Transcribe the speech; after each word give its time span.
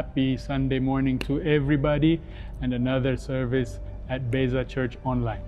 happy 0.00 0.36
Sunday 0.38 0.78
morning 0.80 1.18
to 1.20 1.34
everybody 1.54 2.12
and 2.62 2.72
another 2.74 3.14
service 3.22 3.72
at 4.08 4.30
Beza 4.32 4.62
Church 4.74 4.94
Online. 5.04 5.44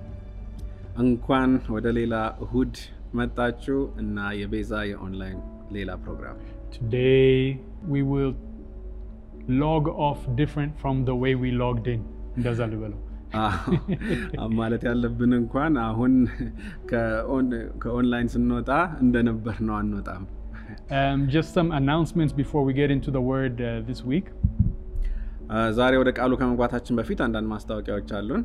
እንኳን 1.03 1.51
ወደ 1.75 1.87
ሌላ 1.99 2.15
እሁድ 2.45 2.73
መጣችሁ 3.19 3.79
እና 4.03 4.17
የቤዛ 4.41 4.73
የኦንላይን 4.91 5.41
ሌላ 5.77 5.91
ፕሮግራም 6.05 6.39
Today 6.77 7.35
we 7.93 8.01
will 8.13 8.33
log 9.63 9.85
off 10.07 10.21
different 10.41 10.73
from 10.83 10.97
the 11.11 11.17
way 11.23 11.35
we 11.45 11.51
logged 11.63 11.87
in. 11.95 12.01
እንደዛ 12.39 12.61
ልበለው። 12.73 12.99
አዎ፣ 13.45 14.49
ማለት 14.61 14.83
ያለብን 14.89 15.33
እንኳን 15.39 15.75
አሁን 15.89 16.13
ከኦን- 16.91 17.55
ከኦንላይን 17.85 18.29
ስንወጣ 18.35 18.71
እንደነበር 19.05 19.59
ነው 19.69 19.77
አንወጣም። 19.83 20.25
Um, 20.99 21.19
just 21.35 21.49
some 21.57 21.71
announcements 21.79 22.33
before 22.41 22.63
we 22.67 22.73
get 22.79 22.91
into 22.95 23.11
the 23.17 23.23
word 23.31 23.57
uh, 23.61 23.71
this 23.89 24.01
week. 24.13 24.27
አ፣ 25.51 25.61
ዛሬ 25.79 25.93
ወደ 26.03 26.11
ቃሉ 26.19 26.33
ከመግባታችን 26.41 26.97
በፊት 27.01 27.21
አንዳንድ 27.27 27.49
ማስታወቂያዎች 27.55 28.11
አሉን። 28.21 28.43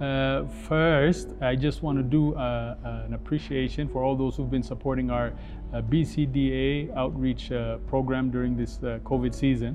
Uh, 0.00 0.38
first, 0.64 1.28
I 1.42 1.56
just 1.56 1.78
want 1.82 1.96
to 1.96 2.06
do 2.06 2.22
uh, 2.26 2.40
uh, 2.40 3.06
an 3.06 3.14
appreciation 3.14 3.84
for 3.88 4.00
all 4.04 4.14
those 4.14 4.34
who've 4.36 4.50
been 4.50 4.62
supporting 4.62 5.08
our 5.10 5.28
uh, 5.28 5.80
BCDA 5.92 6.66
outreach 6.94 7.44
uh, 7.50 7.60
program 7.86 8.24
during 8.30 8.52
this 8.56 8.72
uh, 8.82 8.88
COVID 9.10 9.34
season. 9.34 9.72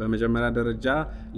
በመጀመሪያ 0.00 0.48
ደረጃ 0.58 0.86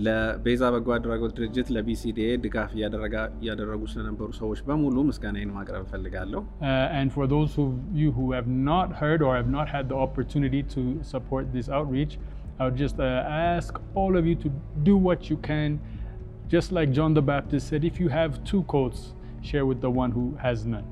ለቤዛ 0.05 0.63
በጎ 0.75 0.89
አድራጎት 0.97 1.33
ድርጅት 1.39 1.69
ለቢሲዲኤ 1.75 2.31
ድጋፍ 2.45 2.71
እያደረጋ- 2.77 3.29
እያደረጉ 3.43 3.83
ስለነበሩ 3.93 4.29
ሰዎች 4.41 4.61
በሙሉ 4.69 4.97
ምስጋናዬን 5.11 5.53
ማቅረብ 5.59 5.83
እፈልጋለሁ። 5.87 6.41
Uh, 6.71 6.99
and 7.01 7.09
for 7.17 7.27
those 7.35 7.55
of 7.65 7.71
you 8.01 8.11
who 8.19 8.27
have 8.37 8.49
not 8.71 8.89
heard 9.03 9.23
or 9.27 9.33
have 9.41 9.51
not 9.59 9.69
had 9.77 9.87
the 9.93 9.99
opportunity 10.07 10.63
to 10.75 10.83
support 11.13 11.47
this 11.57 11.69
outreach, 11.79 12.15
I 12.59 12.65
would 12.65 12.77
just 12.77 12.99
uh, 13.01 13.09
ask 13.49 13.73
all 13.95 14.17
of 14.17 14.27
you 14.27 14.37
to 14.37 14.49
do 14.83 14.97
what 14.99 15.31
you 15.31 15.37
can. 15.43 15.71
Just 16.49 16.69
like 16.73 16.91
John 16.93 17.13
the 17.13 17.25
Baptist 17.25 17.65
said, 17.69 17.83
if 17.85 17.99
you 18.01 18.09
have 18.11 18.33
two 18.45 18.63
coats, 18.67 19.01
share 19.43 19.67
with 19.67 19.81
the 19.81 19.93
one 19.95 20.11
who 20.11 20.25
has 20.39 20.61
none. 20.67 20.87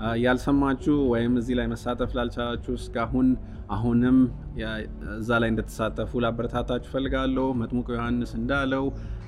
አ፣ 0.00 0.08
ያልሰማችሁ 0.24 0.96
ወይም 1.12 1.32
እዚህ 1.40 1.54
ላይ 1.58 1.66
መሳተፍ 1.66 2.10
ላልቻላችሁ 2.16 2.72
እስካሁን 2.80 3.28
አሁንም 3.70 4.18
ያ- 4.60 4.74
እዛ 5.16 5.30
ላይ 5.42 5.48
እንድትሳተፉ 5.52 6.20
ላበረታታችሁ 6.24 6.88
እፈልጋለሁ። 6.90 7.46
መጥምቁ 7.62 7.88
ዮሐንስ 7.96 8.32
እንዳለው 8.40 8.84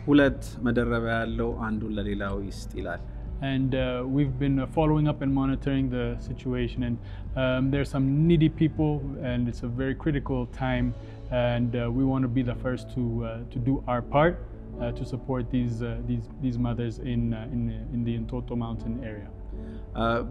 ሁለት 0.07 0.45
መደረቢያ 0.67 1.17
ያለው 1.23 1.51
አንዱን 1.69 1.93
ለሌላው 1.99 2.37
ይስጥ 2.49 2.71
ይላል። 2.81 3.03
and 3.46 3.76
uh, 3.76 4.04
we've 4.06 4.40
been 4.40 4.60
uh, 4.60 4.68
following 4.68 5.08
up 5.08 5.22
and 5.22 5.32
monitoring 5.34 5.90
the 5.90 6.18
situation. 6.20 6.84
And 6.84 6.98
um, 7.36 7.72
there's 7.72 7.90
some 7.90 8.28
needy 8.28 8.50
people, 8.50 9.02
and 9.22 9.48
it's 9.48 9.64
a 9.64 9.68
very 9.68 9.94
critical 9.94 10.48
time. 10.48 10.96
And 11.32 11.76
uh, 11.76 11.92
we 11.92 12.04
want 12.04 12.24
to 12.24 12.28
be 12.28 12.42
the 12.42 12.56
first 12.56 12.94
to 12.96 13.26
uh, 13.26 13.40
to 13.52 13.60
do 13.60 13.84
our 13.88 14.02
part 14.02 14.34
uh, 14.82 14.92
to 14.94 15.06
support 15.06 15.52
these 15.52 15.82
uh, 15.82 15.98
these 16.08 16.26
these 16.42 16.58
mothers 16.58 17.00
in 17.00 17.34
in 17.54 17.62
in 17.94 18.04
the 18.04 18.18
Entoto 18.18 18.58
Mountain 18.58 19.04
area. 19.04 19.30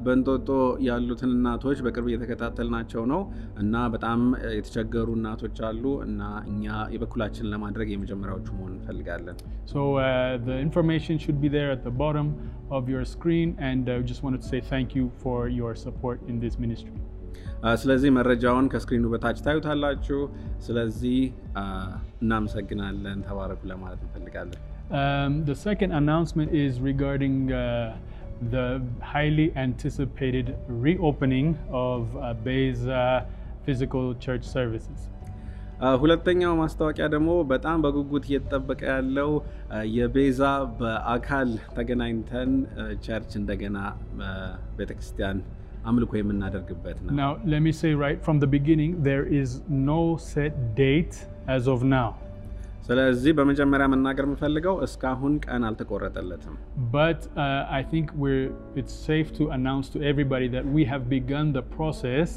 በእንጦጦ 0.05 0.49
ያሉትን 0.89 1.31
እናቶች 1.37 1.79
በቅርብ 1.87 2.07
እየተከታተልናቸው 2.11 3.03
ነው 3.13 3.23
እና 3.63 3.75
በጣም 3.95 4.21
የተቸገሩ 4.57 5.09
እናቶች 5.19 5.59
አሉ 5.69 5.85
እና 6.07 6.21
እኛ 6.51 6.65
የበኩላችንን 6.95 7.53
ለማድረግ 7.55 7.89
የመጀመሪያዎቹ 7.95 8.49
መሆን 8.59 8.75
እንፈልጋለን። 8.77 9.39
So 9.75 9.81
uh, 9.99 10.09
the 10.49 10.57
information 10.67 11.15
should 11.25 11.41
be 11.41 11.51
there 11.57 11.71
at 11.77 11.83
the 11.89 11.95
bottom 12.05 12.29
of 12.71 12.83
your 12.93 13.05
screen, 13.15 13.49
and 13.71 13.83
I 13.89 13.99
just 14.13 14.23
wanted 14.27 14.43
to 14.45 14.49
say 14.49 14.61
thank 14.73 14.89
you 14.99 15.07
for 15.23 15.39
your 15.61 15.73
support 15.85 16.21
in 16.31 16.39
this 16.45 16.57
ministry. 16.59 16.97
ስለዚህ 17.83 18.11
መረጃውን 18.19 18.67
ከስክሪኑ 18.73 19.05
በታች 19.13 19.39
ታዩታላችሁ። 19.47 20.19
ስለዚህ 20.67 21.19
እናመሰግናለን፣ 22.25 23.19
ተባረኩ 23.29 23.61
ለማለት 23.73 24.01
እንፈልጋለን። 24.07 24.61
Um, 25.01 25.33
the 25.45 25.57
second 25.67 25.91
announcement 25.93 26.51
is 26.65 26.73
regarding 26.89 27.37
uh, 27.53 27.61
the 28.52 28.66
highly 29.04 29.48
anticipated 29.58 30.48
reopening 30.80 31.48
of 31.84 32.02
uh, 32.18 32.22
Beza 32.46 33.04
physical 33.66 34.06
church 34.26 34.46
services. 34.58 35.00
አ፣ 35.82 35.90
ሁለተኛው 36.02 36.54
ማስታወቂያ 36.62 37.06
ደግሞ 37.14 37.30
በጣም 37.52 37.78
በጉጉት 37.84 38.24
እየተጠበቀ 38.30 38.82
ያለው 38.94 39.30
አ፣ 39.72 39.82
የቤዛ 39.98 40.42
በአካል 40.80 41.50
ተገናኝተን 41.78 42.52
አ፣ 42.76 42.88
ቸርች 43.06 43.32
እንደገና 43.42 43.78
ቤተክርስቲያን 44.80 45.38
አምልኮ 45.86 46.12
የምናደርግበት 46.20 46.98
ነው። 47.04 47.12
Now, 47.16 47.32
let 47.46 47.62
me 47.62 47.72
say 47.74 47.92
right 48.06 48.20
from 48.22 48.40
the 48.40 48.50
beginning, 48.58 48.92
there 49.04 49.26
is 49.42 49.50
no 49.92 50.02
set 50.32 50.54
date 50.78 51.16
as 51.48 51.66
of 51.68 51.80
now. 51.92 52.10
ስለዚህ 52.88 53.32
በመጀመሪያ 53.38 53.86
መናገር 53.94 54.26
የምፈልገው 54.28 54.76
እስካሁን 54.86 55.34
ቀን 55.46 55.64
አልተቆረጠለትም። 55.68 56.56
But 56.98 57.20
uh, 57.46 57.80
I 57.80 57.84
think 57.92 58.06
we're, 58.24 58.48
it's 58.80 58.96
safe 59.10 59.30
to 59.40 59.44
announce 59.58 59.88
to 59.96 60.00
everybody 60.12 60.48
that 60.56 60.66
we 60.76 60.84
have 60.92 61.04
begun 61.18 61.48
the 61.60 61.66
process 61.78 62.32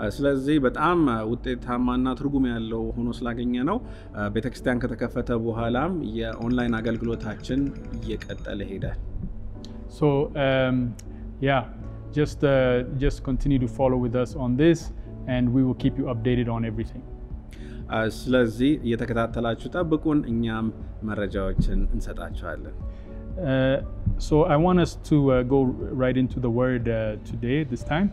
አ፣ 0.01 0.07
ስለዚህ 0.15 0.55
በጣም 0.65 0.97
አ፣ 1.09 1.17
ውጤታማና 1.31 2.07
ትርጉም 2.19 2.45
ያለው 2.51 2.83
ሆኖ 2.95 3.09
ስላገኘ 3.17 3.53
ነው 3.69 3.77
አ፣ 4.17 4.27
ቤተክርስቲያን 4.35 4.81
ከተከፈተ 4.83 5.29
በኋላም 5.45 5.93
የኦንላይን 6.19 6.75
አገልግሎታችን 6.79 7.61
እየቀጠለ 7.97 8.59
ሄዳል። 8.71 8.97
So 9.97 10.07
um, 10.45 10.77
yeah, 11.41 11.61
just 12.11 12.39
uh, 12.45 12.55
just 12.97 13.23
continue 13.23 13.59
to 13.59 13.69
follow 13.77 13.97
with 13.97 14.15
us 14.15 14.33
on 14.45 14.51
this, 14.63 14.79
and 15.27 15.43
we 15.55 15.63
will 15.65 15.79
keep 15.83 15.97
you 15.97 16.07
updated 16.13 16.49
on 16.55 16.63
everything. 16.71 17.03
አ፣ 17.91 17.99
ስለዚህ 18.19 18.71
እየተከታተላችሁ 18.85 19.67
ጠብቁን፣ 19.77 20.21
እኛም 20.33 20.67
መረጃዎችን 21.09 21.81
እንሰጣችኋለን። 21.95 22.75
Uh, 23.53 23.75
so 24.19 24.35
I 24.45 24.57
want 24.57 24.79
us 24.79 24.91
to 25.09 25.17
uh, 25.27 25.43
go 25.45 25.57
right 26.03 26.17
into 26.17 26.37
the 26.39 26.51
word 26.51 26.85
uh, 26.89 26.99
today. 27.23 27.57
This 27.73 27.83
time. 27.83 28.07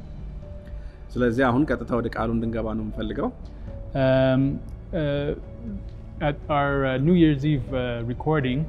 ስለዚህ 1.15 1.43
አሁን 1.49 1.63
ቀጥታ 1.71 1.91
ወደ 2.01 2.09
ቃሉ 2.17 2.31
እንድንገባ 2.37 2.67
ነው 2.79 2.85
የምፈልገው። 2.87 3.29
Um, 4.03 4.43
uh, 4.95 5.31
at 6.21 6.37
our 6.51 6.77
uh, 6.85 6.93
New 6.99 7.15
Year's 7.15 7.45
Eve 7.45 7.69
uh, 7.75 7.83
recording, 8.05 8.61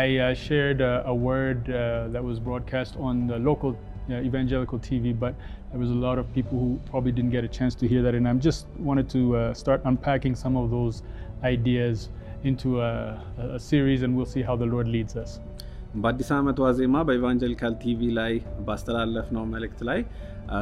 I 0.00 0.06
uh, 0.18 0.34
shared 0.36 0.80
uh, 0.82 1.12
a 1.12 1.16
word 1.28 1.60
uh, 1.72 1.78
that 2.14 2.24
was 2.30 2.38
broadcast 2.48 2.94
on 3.00 3.26
the 3.26 3.38
local 3.48 3.72
uh, 4.08 4.20
evangelical 4.22 4.78
TV, 4.80 5.12
but 5.16 5.34
there 5.70 5.80
was 5.80 5.90
a 5.90 6.00
lot 6.00 6.18
of 6.18 6.32
people 6.34 6.58
who 6.58 6.70
probably 6.86 7.12
didn't 7.12 7.30
get 7.30 7.44
a 7.44 7.48
chance 7.50 7.74
to 7.76 7.86
hear 7.86 8.02
that, 8.02 8.14
and 8.14 8.26
I'm 8.26 8.40
just 8.40 8.62
wanted 8.80 9.08
to 9.10 9.22
uh, 9.32 9.54
start 9.54 9.80
unpacking 9.84 10.34
some 10.36 10.56
of 10.56 10.70
those 10.70 10.96
ideas 11.44 11.96
into 12.44 12.80
a, 12.82 12.92
a 13.50 13.60
series, 13.62 14.02
and 14.02 14.16
we'll 14.16 14.26
see 14.28 14.42
how 14.42 14.56
the 14.56 14.66
Lord 14.66 14.88
leads 14.88 15.16
us. 15.16 15.32
በአዲስ 15.94 16.28
ዓመት 16.36 16.58
ዋዜማ 16.62 16.94
በኢቫንጀሊካል 17.08 17.72
ቲቪ 17.80 18.00
ላይ 18.18 18.34
ባስተላለፍነው 18.66 19.42
መልእክት 19.50 19.80
ላይ 19.88 19.98
አ፣ 20.56 20.60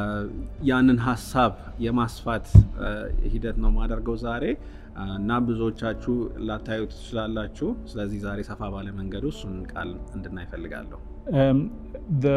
ያንን 0.70 0.98
ሀሳብ 1.06 1.52
የማስፋት 1.84 2.46
አ፣ 2.86 2.88
ሂደት 3.34 3.56
ነው 3.64 3.70
ማደርገው 3.76 4.16
ዛሬ 4.24 4.44
አ፣ 4.96 5.06
እና 5.18 5.30
ብዙዎቻችሁ 5.48 6.14
ላታዩ 6.48 6.80
ትችላላችሁ። 6.94 7.68
ስለዚህ 7.92 8.18
ዛሬ 8.26 8.40
ሰፋ 8.50 8.60
ባለ 8.74 8.88
መንገዱ 9.00 9.24
እሱን 9.34 9.54
ቃል 9.74 9.92
እንድናይ 10.16 10.46
እፈልጋለሁ። 10.48 10.98
Um, 11.40 11.58
the 12.24 12.36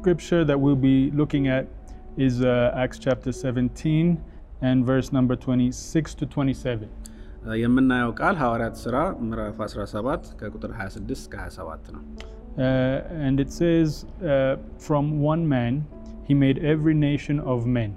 scripture 0.00 0.44
that 0.44 0.58
we'll 0.64 0.82
be 0.92 1.10
looking 1.20 1.48
at 1.48 1.66
is 2.16 2.42
uh, 2.42 2.72
Acts 2.74 2.98
chapter 2.98 3.30
17 3.32 4.22
and 4.62 4.84
verse 4.84 5.08
number 5.12 5.36
26 5.36 6.14
to 6.20 6.26
27. 6.26 6.88
አ፣ 7.48 7.56
የምናየው 7.62 8.12
ቃል 8.20 8.34
ሐዋርያት 8.42 8.76
ሥራ 8.84 8.96
ምዕራፍ 9.26 9.58
17 9.64 10.30
ከቁጥር 10.40 10.70
26 10.78 11.12
እስከ 11.18 11.34
27 11.42 11.92
ነው። 11.96 12.02
Uh, 12.66 12.98
and 13.26 13.36
it 13.42 13.50
says, 13.60 13.88
uh, 14.32 14.52
From 14.84 15.04
one 15.32 15.42
man 15.54 15.74
he 16.28 16.34
made 16.44 16.58
every 16.72 16.94
nation 17.08 17.36
of 17.52 17.58
men, 17.78 17.90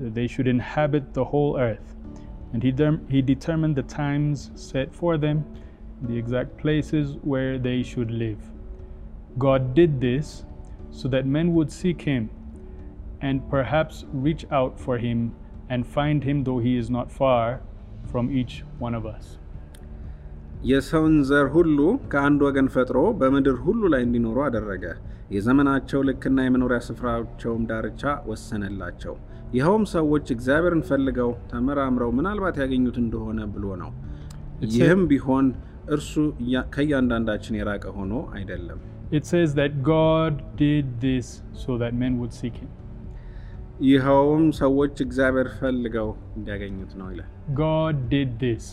that 0.00 0.12
they 0.16 0.26
should 0.32 0.48
inhabit 0.54 1.04
the 1.18 1.24
whole 1.32 1.52
earth. 1.66 1.88
And 2.52 2.60
he, 2.66 2.72
derm- 2.80 3.02
he 3.14 3.20
determined 3.34 3.76
the 3.80 3.86
times 4.02 4.38
set 4.70 4.88
for 5.00 5.12
them, 5.24 5.38
the 6.08 6.16
exact 6.22 6.50
places 6.62 7.06
where 7.32 7.54
they 7.68 7.78
should 7.90 8.10
live. 8.24 8.42
God 9.46 9.62
did 9.80 9.92
this 10.08 10.26
so 10.92 11.04
that 11.08 11.26
men 11.28 11.48
would 11.50 11.70
seek 11.72 12.02
him 12.04 12.24
and 13.20 13.36
perhaps 13.48 13.94
reach 14.24 14.44
out 14.52 14.74
for 14.78 14.96
him 14.98 15.18
and 15.70 15.82
find 15.88 16.20
him, 16.22 16.38
though 16.44 16.60
he 16.60 16.74
is 16.76 16.88
not 16.90 17.08
far 17.12 17.46
from 18.06 18.26
each 18.32 18.54
one 18.78 18.94
of 18.94 19.06
us. 19.08 19.26
የሰውን 20.64 21.16
ዘር 21.28 21.46
ሁሉ 21.54 21.78
ከአንድ 22.12 22.40
ወገን 22.46 22.68
ፈጥሮ 22.74 22.98
በምድር 23.20 23.56
ሁሉ 23.64 23.82
ላይ 23.94 24.02
እንዲኖሩ 24.06 24.36
አደረገ። 24.46 24.84
የዘመናቸው 25.30 26.00
ልክና 26.08 26.38
የመኖሪያ 26.44 26.78
ስፍራቸውም 26.86 27.62
ዳርቻ 27.70 28.02
ወሰነላቸው። 28.30 29.14
ይኸውም 29.54 29.84
ሰዎች 29.94 30.26
እግዚአብሔርን 30.34 30.82
ፈልገው 30.88 31.30
ተመራምረው 31.50 32.10
ምናልባት 32.18 32.56
ያገኙት 32.62 32.96
እንደሆነ 33.04 33.40
ብሎ 33.54 33.66
ነው። 33.82 33.90
It's 34.62 34.76
ይህም 34.78 35.02
ቢሆን 35.10 35.46
እርሱ 35.88 36.12
እያ- 36.44 36.66
ከእያንዳንዳችን 36.74 37.58
የራቀ 37.58 37.84
ሆኖ 37.98 38.12
አይደለም። 38.36 38.80
It 39.10 39.24
says 39.26 39.50
that 39.54 39.72
God 39.86 40.34
did 40.56 40.86
this 41.00 41.26
so 41.54 41.72
that 41.78 41.92
men 41.94 42.14
would 42.20 42.34
seek 42.34 42.56
him. 42.56 42.70
ይኸውም 43.84 44.44
ሰዎች 44.60 44.94
እግዚአብሔር 45.04 45.48
ፈልገው 45.60 46.08
እንዲያገኙት 46.36 46.92
ነው 47.00 47.06
ይላል። 47.12 47.30
God 47.62 47.96
did 48.08 48.30
this. 48.44 48.64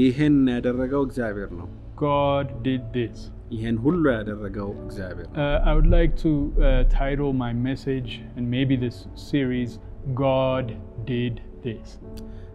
ይህን 0.00 0.36
ያደረገው 0.54 1.02
እግዚአብሔር 1.08 1.50
ነው። 1.60 1.68
God 2.04 2.46
did 2.62 2.84
this. 2.96 3.18
ይህን 3.50 3.76
ሁሉ 3.84 4.04
ያደረገው 4.16 4.70
እግዚአብሔር 4.84 5.26
ነው። 5.28 5.36
Uh, 5.44 5.58
I 5.68 5.74
would 5.76 5.90
like 5.96 6.14
to 6.24 6.30
uh, 6.60 6.82
title 6.94 7.32
my 7.44 7.52
message 7.68 8.10
and 8.36 8.44
maybe 8.56 8.76
this 8.76 8.98
series, 9.30 9.72
God 10.24 10.66
Did 11.04 11.34
This. 11.66 11.88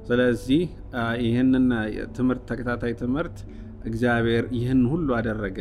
ስለዚህ 0.09 0.61
አ፣ 0.95 1.05
ይህንን 1.25 1.65
አ፣ 1.73 1.81
ትምህርት 2.17 2.43
ተከታታይ 2.51 2.93
ትምህርት 3.03 3.37
እግዚአብሔር 3.85 4.43
ይህን 4.57 4.81
ሁሉ 4.91 5.07
አደረገ 5.19 5.59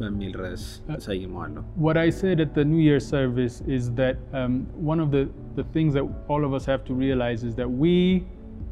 በሚል 0.00 0.32
ርዕስ 0.42 0.64
እሰይመዋለሁ። 0.96 1.62
What 1.86 1.96
I 1.96 2.10
said 2.20 2.38
at 2.46 2.52
the 2.58 2.64
New 2.64 2.82
Year 2.88 3.00
service 3.14 3.56
is 3.76 3.84
that 4.00 4.16
um, 4.32 4.52
one 4.90 5.00
of 5.04 5.08
the, 5.16 5.22
the 5.58 5.66
things 5.74 5.92
that 5.94 6.06
all 6.32 6.44
of 6.48 6.52
us 6.58 6.64
have 6.72 6.82
to 6.88 6.94
realize 7.04 7.40
is 7.50 7.54
that 7.60 7.70
we, 7.82 7.94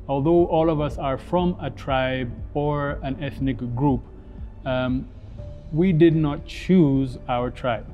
although 0.08 0.42
all 0.56 0.68
of 0.74 0.80
us 0.80 0.96
are 1.08 1.18
from 1.30 1.48
a 1.60 1.70
tribe 1.84 2.30
or 2.54 2.76
an 3.08 3.14
ethnic 3.28 3.58
group, 3.74 4.02
um, 4.66 4.92
we 5.72 5.88
did 6.04 6.16
not 6.16 6.38
choose 6.46 7.10
our 7.28 7.48
tribe. 7.50 7.88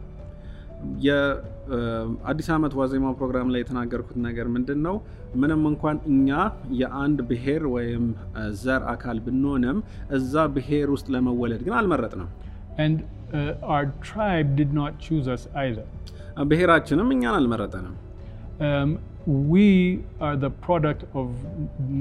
የአዲስ 1.71 2.47
ዓመት 2.55 2.73
ዋዜማው 2.79 3.13
ፕሮግራም 3.19 3.47
ላይ 3.53 3.59
የተናገርኩት 3.63 4.17
ነገር 4.27 4.47
ምንድን 4.55 4.79
ነው? 4.87 4.95
ምንም 5.41 5.61
እንኳን 5.71 5.97
እኛ 6.11 6.29
የአንድ 6.81 7.19
ብሔር 7.31 7.63
ወይም 7.75 8.05
ዘር 8.63 8.83
አካል 8.93 9.17
ብንሆንም 9.25 9.79
እዛ 10.17 10.45
ብሔር 10.57 10.87
ውስጥ 10.95 11.07
ለመወለድ 11.15 11.63
ግን 11.67 11.75
አልመረጥንም። 11.79 12.29
And 12.85 12.97
uh, 13.39 13.73
our 13.73 13.85
tribe 14.09 14.49
did 14.59 14.71
not 14.81 14.91
choose 15.05 15.27
us 15.35 15.43
either. 15.63 15.85
ብሔራችንም 16.51 17.09
እኛን 17.15 17.35
አልመረጠንም። 17.39 17.95
Um, 18.67 18.89
we 19.53 19.67
are 20.27 20.35
the 20.45 20.51
product 20.65 21.01
of 21.13 21.27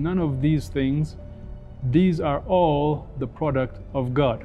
none 0.06 0.20
of 0.26 0.30
these 0.44 0.66
things. 0.68 1.04
These 1.96 2.18
are 2.30 2.40
all 2.56 2.86
the 3.22 3.28
product 3.40 3.76
of 3.94 4.04
God. 4.22 4.40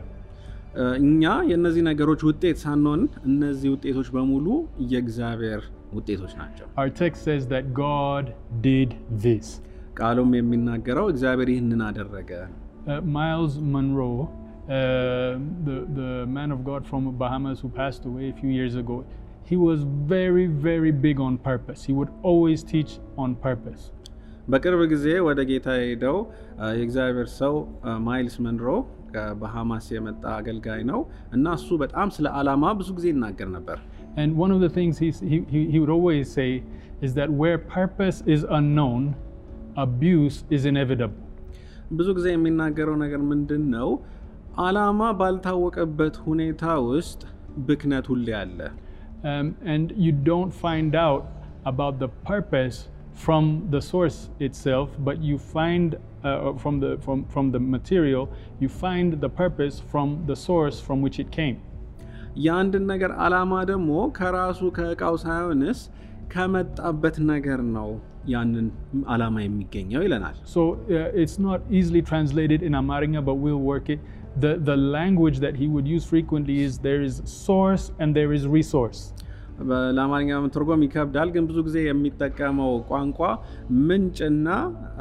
እኛ 1.00 1.24
የእነዚህ 1.50 1.84
ነገሮች 1.88 2.22
ውጤት 2.28 2.58
ሳንሆን 2.64 3.02
እነዚህ 3.30 3.70
ውጤቶች 3.74 4.08
በሙሉ 4.16 4.46
የእግዚአብሔር 4.94 5.62
ውጤቶች 5.94 6.34
ናቸው። 6.40 6.68
ቃሉም 10.00 10.31
የሚናገረው 10.38 11.08
እግዚአብሔር 11.14 11.50
ይህንን 11.54 11.81
አደረገ። 11.88 12.31
ማይልስ 13.16 13.56
መንሮ 13.74 14.00
ማን 16.34 16.52
ኦፍ 16.56 16.62
ጋድ 16.68 16.84
ፍሮም 16.90 17.06
ባሃማስ 17.20 17.60
ሁ 17.64 17.70
ፓስድ 17.78 18.06
አዌይ 18.12 18.31
ፊው 18.40 18.52
ይርስ 18.58 18.78
አጎ 18.81 18.92
he 19.46 19.56
was 19.60 19.80
very 20.08 20.46
very 20.62 20.92
big 20.98 21.18
on 21.20 21.34
purpose 21.40 21.80
he 21.84 21.94
would 21.94 22.12
always 22.24 22.60
teach 22.66 22.92
on 23.18 23.31
purpose 23.46 23.84
በቅርብ 24.52 24.81
ጊዜ 24.92 25.06
ወደ 25.28 25.40
ጌታ 25.50 25.68
ሄደው 25.81 26.18
የእግዚአብሔር 26.78 27.28
ሰው 27.40 27.54
ማይልስ 28.08 28.36
መንሮ 28.46 28.68
ከባሃማስ 29.15 29.87
የመጣ 29.95 30.23
አገልጋይ 30.39 30.81
ነው 30.91 31.00
እና 31.37 31.47
እሱ 31.59 31.69
በጣም 31.83 32.09
ስለ 32.17 32.27
ዓላማ 32.41 32.73
ብዙ 32.81 32.89
ጊዜ 32.99 33.06
ይናገር 33.15 33.49
ነበር። 33.56 33.79
And 34.23 34.31
one 34.45 34.53
of 34.56 34.61
the 34.65 34.71
things 34.77 34.95
he's, 35.05 35.19
he, 35.31 35.37
he, 35.55 35.61
he 35.73 35.79
would 35.83 35.93
always 35.97 36.27
say 36.39 36.50
is 37.06 37.11
that 37.19 37.31
where 37.41 37.59
purpose 37.79 38.17
is 38.35 38.41
unknown, 38.59 39.03
abuse 39.85 40.37
is 40.56 40.62
inevitable. 40.73 41.19
ብዙ 41.99 42.09
ጊዜ 42.19 42.27
የሚናገረው 42.35 42.97
ነገር 43.05 43.21
ምንድን 43.33 43.62
ነው? 43.77 43.89
ዓላማ 44.65 45.00
ባልታወቀበት 45.21 46.17
ሁኔታ 46.27 46.65
ውስጥ 46.91 47.21
ብክነት 47.69 48.06
ሁሌ 48.12 48.29
አለ። 48.43 48.61
Um, 49.31 49.47
and 49.75 49.87
you 50.05 50.12
don't 50.31 50.53
find 50.65 50.93
out 51.06 51.23
about 51.71 51.95
the 52.03 52.09
purpose 52.31 52.77
from 53.25 53.45
the 53.75 53.81
source 53.91 54.19
itself, 54.47 54.89
but 55.06 55.17
you 55.29 55.37
find 55.56 55.97
uh, 56.25 56.53
from, 56.55 56.81
the, 56.81 56.99
from, 57.05 57.25
from 57.27 57.53
the 57.55 57.61
material, 57.61 58.25
you 58.61 58.69
find 58.69 59.21
the 59.21 59.29
purpose 59.29 59.81
from 59.91 60.25
the 60.27 60.37
source 60.37 60.81
from 60.81 61.00
which 61.06 61.19
it 61.25 61.31
came. 61.41 61.59
የአንድን 62.45 62.85
ነገር 62.91 63.11
ዓላማ 63.25 63.53
ደግሞ 63.71 63.91
ከራሱ 64.17 64.61
ከእቃው 64.76 65.14
ሳይሆንስ 65.23 65.78
ከመጣበት 66.33 67.17
ነገር 67.33 67.61
ነው 67.76 67.88
ያንን 68.35 68.67
ዓላማ 69.12 69.37
የሚገኘው 69.47 70.02
ይለናል። 70.07 70.37
So 70.55 70.61
uh, 70.99 71.21
it's 71.23 71.37
not 71.49 71.61
easily 71.78 72.02
translated 72.11 72.62
in 72.69 72.75
Amaringa, 72.81 73.23
but 73.28 73.37
we'll 73.45 73.64
work 73.73 73.87
it. 73.95 74.00
The, 74.45 74.52
the 74.71 74.76
language 74.99 75.38
that 75.45 75.55
he 75.61 75.67
would 75.75 75.87
use 75.97 76.05
frequently 76.12 76.57
is 76.67 76.73
there 76.88 77.02
is 77.09 77.14
source 77.47 77.85
and 78.00 78.09
there 78.19 78.33
is 78.37 78.43
resource. 78.59 79.00
በ- 79.69 79.90
ለአማርኛ 79.97 80.31
መተርጎም 80.45 80.83
ይከብዳል፣ 80.87 81.28
ግን 81.35 81.45
ብዙ 81.49 81.59
ጊዜ 81.69 81.78
የሚጠቀመው 81.87 82.73
ቋንቋ 82.90 83.21
ምንጭና 83.88 84.47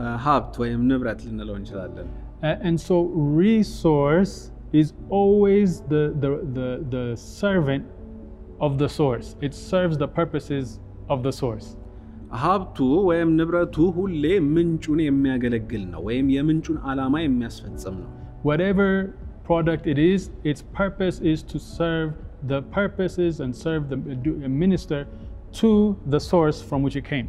አ፣ 0.02 0.14
ሀብት 0.26 0.56
ወይም 0.64 0.82
ንብረት 0.92 1.22
ልንለው 1.28 1.58
እንችላለን። 1.60 2.08
A- 2.44 2.60
and 2.68 2.78
so 2.82 2.96
resource 3.44 4.34
is 4.74 4.88
always 5.12 5.70
the, 5.94 6.02
the, 6.24 6.30
the, 6.58 6.68
the 6.90 7.04
servant 7.38 7.86
of 8.60 8.72
the 8.78 8.90
source. 8.92 9.28
It 9.42 9.54
serves 9.70 9.96
the 9.98 10.10
purposes 10.10 10.66
of 11.10 11.20
the 11.24 11.34
source. 11.34 11.68
ሀብቱ 12.42 12.78
ወይም 13.10 13.30
ንብረቱ 13.40 13.76
ሁሌ 13.98 14.24
ምንጩን 14.56 15.00
የሚያገለግል 15.04 15.84
ነው 15.92 16.02
ወይም 16.08 16.28
የምንጩን 16.36 16.78
ዓላማ 16.90 17.16
የሚያስፈጽም 17.24 17.96
ነው። 18.02 18.10
Whatever 18.44 18.90
product 19.48 19.86
it 19.88 20.00
is, 20.06 20.22
its 20.44 20.62
purpose 20.80 21.18
is 21.32 21.40
to 21.52 21.58
serve 21.78 22.10
the 22.48 22.62
purposes 22.78 23.34
and 23.40 23.52
serve 23.56 23.84
the 23.90 24.00
do- 24.26 24.38
minister 24.64 25.02
to 25.54 25.70
the 26.14 26.20
source 26.32 26.60
from 26.62 26.82
which 26.86 26.98
it 27.02 27.06
came. 27.14 27.28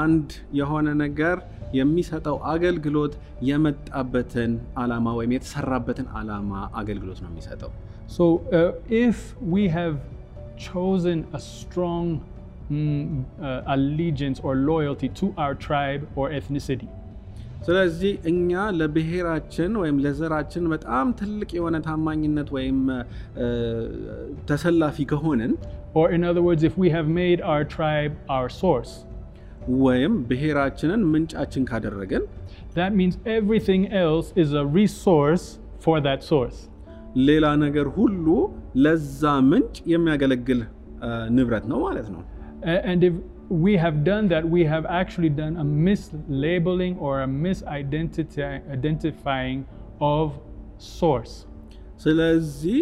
አንድ 0.00 0.28
የሆነ 0.60 0.86
ነገር 1.04 1.36
የሚሰጠው 1.78 2.36
አገልግሎት 2.52 3.12
የመጣበትን 3.48 4.52
ዓላማ 4.82 5.12
ወይም 5.18 5.32
የተሰራበትን 5.36 6.06
ዓላማ 6.20 6.52
አገልግሎት 6.80 7.20
ነው 7.24 7.30
የሚሰጠው። 7.32 7.70
So, 8.16 8.24
uh, 8.52 8.72
if 9.06 9.16
we 9.54 9.62
have 9.68 9.94
chosen 10.66 11.18
a 11.32 11.40
strong 11.54 12.04
mm, 12.70 13.04
uh, 13.48 13.74
allegiance 13.74 14.38
or 14.46 14.52
loyalty 14.72 15.08
to 15.20 15.26
our 15.36 15.54
tribe 15.66 16.02
or 16.14 16.26
ethnicity, 16.30 16.88
ስለዚህ 17.61 18.13
እኛ 18.29 18.51
ለብሔራችን 18.77 19.71
ወይም 19.81 19.97
ለዘራችን 20.05 20.63
በጣም 20.73 21.07
ትልቅ 21.19 21.49
የሆነ 21.57 21.77
ታማኝነት 21.87 22.49
ወይም 22.55 22.79
ተሰላፊ 24.49 25.05
ከሆንን 25.11 25.51
ወይም 29.81 30.13
ብሔራችንን 30.29 31.01
ምንጫችን 31.11 31.63
ካደረግን 31.69 32.23
ሌላ 37.27 37.45
ነገር 37.63 37.87
ሁሉ 37.95 38.25
ለዛ 38.83 39.21
ምንጭ 39.47 39.77
የሚያገለግል 39.93 40.61
ንብረት 41.35 41.65
ነው 41.71 41.79
ማለት 41.85 42.07
ነው። 42.13 42.21
we 43.50 43.76
have 43.76 44.02
done 44.04 44.28
that, 44.28 44.48
we 44.48 44.64
have 44.64 44.86
actually 44.86 45.28
done 45.28 45.56
a 45.56 45.64
mislabeling 45.64 47.00
or 47.00 47.22
a 47.22 47.26
misidentifying 47.26 49.64
of 50.00 50.38
source. 50.78 51.46
ስለዚህ 52.04 52.78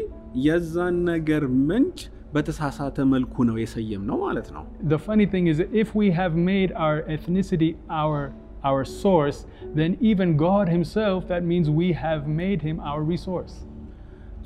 የዛን 0.47 0.97
ነገር 1.11 1.43
ምንጭ 1.69 1.99
በተሳሳተ 2.35 2.97
መልኩ 3.13 3.35
ነው 3.51 3.57
የሰየም 3.63 4.03
ነው 4.11 4.17
ማለት 4.27 4.49
ነው። 4.57 4.65
The 4.93 5.01
funny 5.07 5.27
thing 5.33 5.45
is 5.53 5.57
that 5.63 5.71
if 5.83 5.89
we 6.01 6.07
have 6.21 6.33
made 6.53 6.71
our 6.87 6.99
ethnicity 7.17 7.71
our 8.03 8.21
our 8.69 8.83
source, 9.03 9.39
then 9.81 9.91
even 10.11 10.29
God 10.49 10.67
Himself, 10.77 11.21
that 11.33 11.43
means 11.53 11.67
we 11.83 11.89
have 12.05 12.23
made 12.43 12.61
Him 12.69 12.77
our 12.91 13.03
resource. 13.13 13.55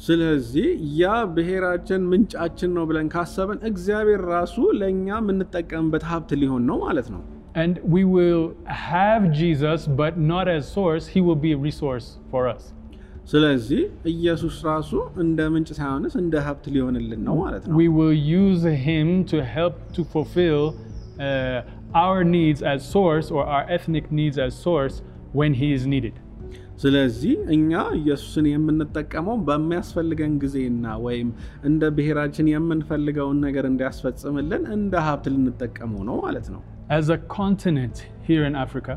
ስለዚህ 0.06 0.66
ያ 1.00 1.06
ብሔራችን 1.36 2.02
ምንጫችን 2.10 2.70
ነው 2.76 2.84
ብለን 2.90 3.08
ካሰብን 3.14 3.58
እግዚአብሔር 3.70 4.22
ራሱ 4.34 4.56
ለእኛ 4.80 5.08
የምንጠቀምበት 5.22 6.04
ሀብት 6.12 6.32
ሊሆን 6.42 6.64
ነው 6.70 6.78
ማለት 6.86 7.08
ነው። 7.16 7.22
And 7.62 7.74
we 7.94 8.02
will 8.16 8.42
have 8.90 9.22
Jesus, 9.38 9.80
but 10.00 10.14
not 10.32 10.46
as 10.56 10.64
source, 10.76 11.04
He 11.14 11.20
will 11.26 11.40
be 11.46 11.50
a 11.52 11.60
resource 11.68 12.06
for 12.32 12.42
us. 12.54 12.64
ስለዚህ 13.32 13.80
ኢየሱስ 14.12 14.54
ራሱ 14.68 14.90
እንደ 15.24 15.38
ምንጭ 15.54 15.68
ሳይሆንስ 15.78 16.14
እንደ 16.22 16.34
ሀብት 16.46 16.66
ሊሆንልን 16.74 17.20
ነው 17.28 17.34
ማለት 17.44 17.64
ነው። 17.68 17.74
We 17.82 17.88
will 17.98 18.16
use 18.42 18.62
Him 18.86 19.08
to 19.32 19.38
help 19.56 19.74
to 19.96 20.02
fulfill 20.14 20.62
uh, 21.26 21.58
our 22.04 22.20
needs 22.36 22.60
as 22.72 22.80
source 22.96 23.28
or 23.36 23.42
our 23.56 23.64
ethnic 23.76 24.06
needs 24.20 24.38
as 24.46 24.52
source 24.68 24.96
when 25.40 25.52
He 25.62 25.68
is 25.78 25.84
needed. 25.94 26.16
ስለዚህ 26.82 27.36
እኛ 27.56 27.70
ኢየሱስን 28.00 28.46
የምንጠቀመው 28.52 29.36
በሚያስፈልገን 29.48 30.34
ጊዜና 30.42 30.94
ወይም 31.06 31.30
እንደ 31.70 31.90
ብሔራችን 31.96 32.50
የምንፈልገውን 32.54 33.38
ነገር 33.46 33.66
እንዲያስፈጽምልን 33.72 34.64
እንደ 34.78 34.94
ሀብት 35.08 35.26
ልንጠቀመው 35.34 36.02
ነው 36.10 36.18
ማለት 36.26 36.48
ነው። 36.56 36.62
As 36.98 37.06
a 37.10 37.20
continent 37.38 37.96
here 38.28 38.44
in 38.50 38.54
Africa, 38.66 38.94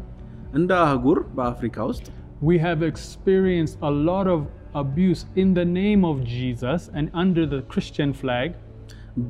እንደ 0.60 0.72
አህጉር 0.86 1.20
በአፍሪካ 1.38 1.78
ውስጥ 1.92 2.06
we 2.42 2.58
have 2.58 2.82
experienced 2.84 3.78
a 3.82 3.92
lot 4.10 4.28
of 4.28 4.40
abuse 4.74 5.26
in 5.36 5.54
the 5.54 5.66
name 5.82 6.04
of 6.04 6.24
Jesus 6.36 6.90
and 6.94 7.06
under 7.14 7.46
the 7.46 7.62
Christian 7.74 8.12
flag. 8.14 8.50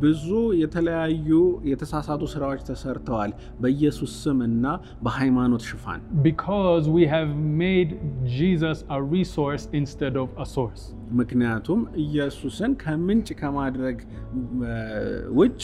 ብዙ 0.01 0.27
የተለያዩ 0.61 1.29
የተሳሳቱ 1.69 2.23
ስራዎች 2.33 2.61
ተሰርተዋል 2.67 3.31
በኢየሱስ 3.61 4.11
ስም 4.23 4.39
እና 4.47 4.65
በሃይማኖት 5.05 5.63
ሽፋን 5.69 6.01
because 6.23 6.85
we 6.97 7.05
have 7.07 7.31
made 7.63 7.91
Jesus 8.37 8.79
a 8.89 9.01
resource 9.15 9.65
instead 9.73 10.15
of 10.15 10.29
a 10.37 10.47
source. 10.55 10.83
ምክንያቱም 11.21 11.79
ኢየሱስን 12.05 12.73
ከምንጭ 12.83 13.29
ከማድረግ 13.41 13.97
እ፣ 14.67 14.75
ውጭ 15.39 15.59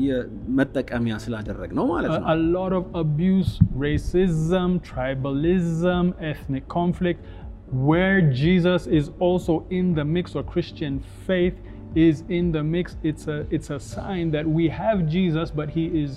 የ- 0.00 0.24
መጠቀሚያ 0.58 1.14
ስላደረግ 1.18 1.70
ነው 1.78 1.86
ማለት 1.86 2.10
A, 2.10 2.18
ነው። 2.18 2.26
a 2.28 2.38
lot 2.56 2.72
of 2.72 2.84
abuse, 2.96 3.52
racism, 3.86 4.68
tribalism, 4.90 6.04
ethnic 6.30 6.66
conflict, 6.70 7.20
where 7.88 8.18
Jesus 8.40 8.82
is 8.98 9.06
also 9.20 9.54
in 9.70 9.94
the 9.94 10.04
mix 10.06 10.34
or 10.34 10.42
Christian 10.44 10.94
faith 11.26 11.58
is 12.00 12.16
in 12.30 12.52
the 12.52 12.62
mix. 12.66 12.86
It's 13.02 13.26
a 13.28 13.38
it's 13.50 13.70
a 13.70 13.80
sign 13.88 14.26
that 14.30 14.46
we 14.50 14.66
have 14.74 14.98
Jesus, 15.08 15.48
but 15.52 15.70
he 15.70 15.84
is 16.02 16.10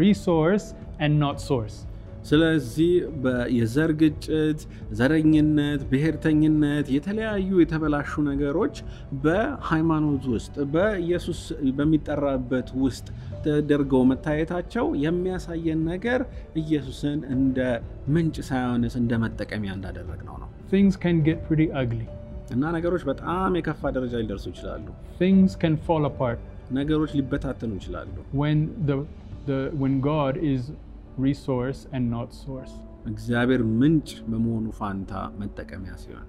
resource 0.00 0.66
and 1.00 1.12
not 1.20 1.38
source. 1.50 1.78
ስለዚህ 2.24 2.90
በ- 3.22 3.44
የዘር 3.58 3.90
ግጭት፣ 4.00 4.58
ዘረኝነት፣ 4.92 5.80
ብሔርተኝነት፣ 5.92 6.86
የተለያዩ 6.96 7.50
የተበላሹ 7.60 8.22
ነገሮች 8.28 8.74
በሃይማኖት 9.24 10.24
ውስጥ 10.34 10.56
በኢየሱስ 10.74 11.40
በሚጠራበት 11.78 12.68
ውስጥ 12.84 13.06
ተደርገው 13.46 14.02
መታየታቸው 14.10 14.86
የሚያሳየን 15.04 15.80
ነገር 15.92 16.20
ኢየሱስን 16.62 17.18
እንደ 17.36 17.58
ምንጭ 18.16 18.36
ሳይሆንስ 18.50 18.96
እንደ 19.02 19.12
መጠቀሚያ 19.24 19.72
እንዳደረግ 19.78 20.22
ነው 20.28 20.36
ነው 20.42 20.48
Things 20.72 20.96
can 21.04 21.16
get 21.20 21.38
pretty 21.48 21.68
ugly. 21.82 22.08
እና 22.54 22.62
ነገሮች 22.76 23.02
በጣም 23.10 23.56
የከፋ 23.58 23.82
ደረጃ 23.96 24.14
ሊደርሱ 24.22 24.46
ይችላሉ። 24.52 24.86
Things 25.22 25.50
can 25.62 25.74
fall 25.86 26.04
apart 26.10 26.40
ነገሮች 26.78 27.10
ሊበታተኑ 27.18 27.72
ይችላሉ። 27.80 28.14
when 28.42 28.58
the 28.88 28.96
the 29.48 29.58
when 29.82 29.94
God 30.12 30.34
is 30.52 30.62
resource 31.28 31.80
and 31.96 32.04
not 32.16 32.30
source. 32.44 32.74
እግዚአብሔር 33.06 33.62
ምንጭ 33.80 34.08
በመሆኑ 34.30 34.66
ፋንታ 34.78 35.12
መጠቀሚያ 35.40 35.92
ሲሆን 36.02 36.24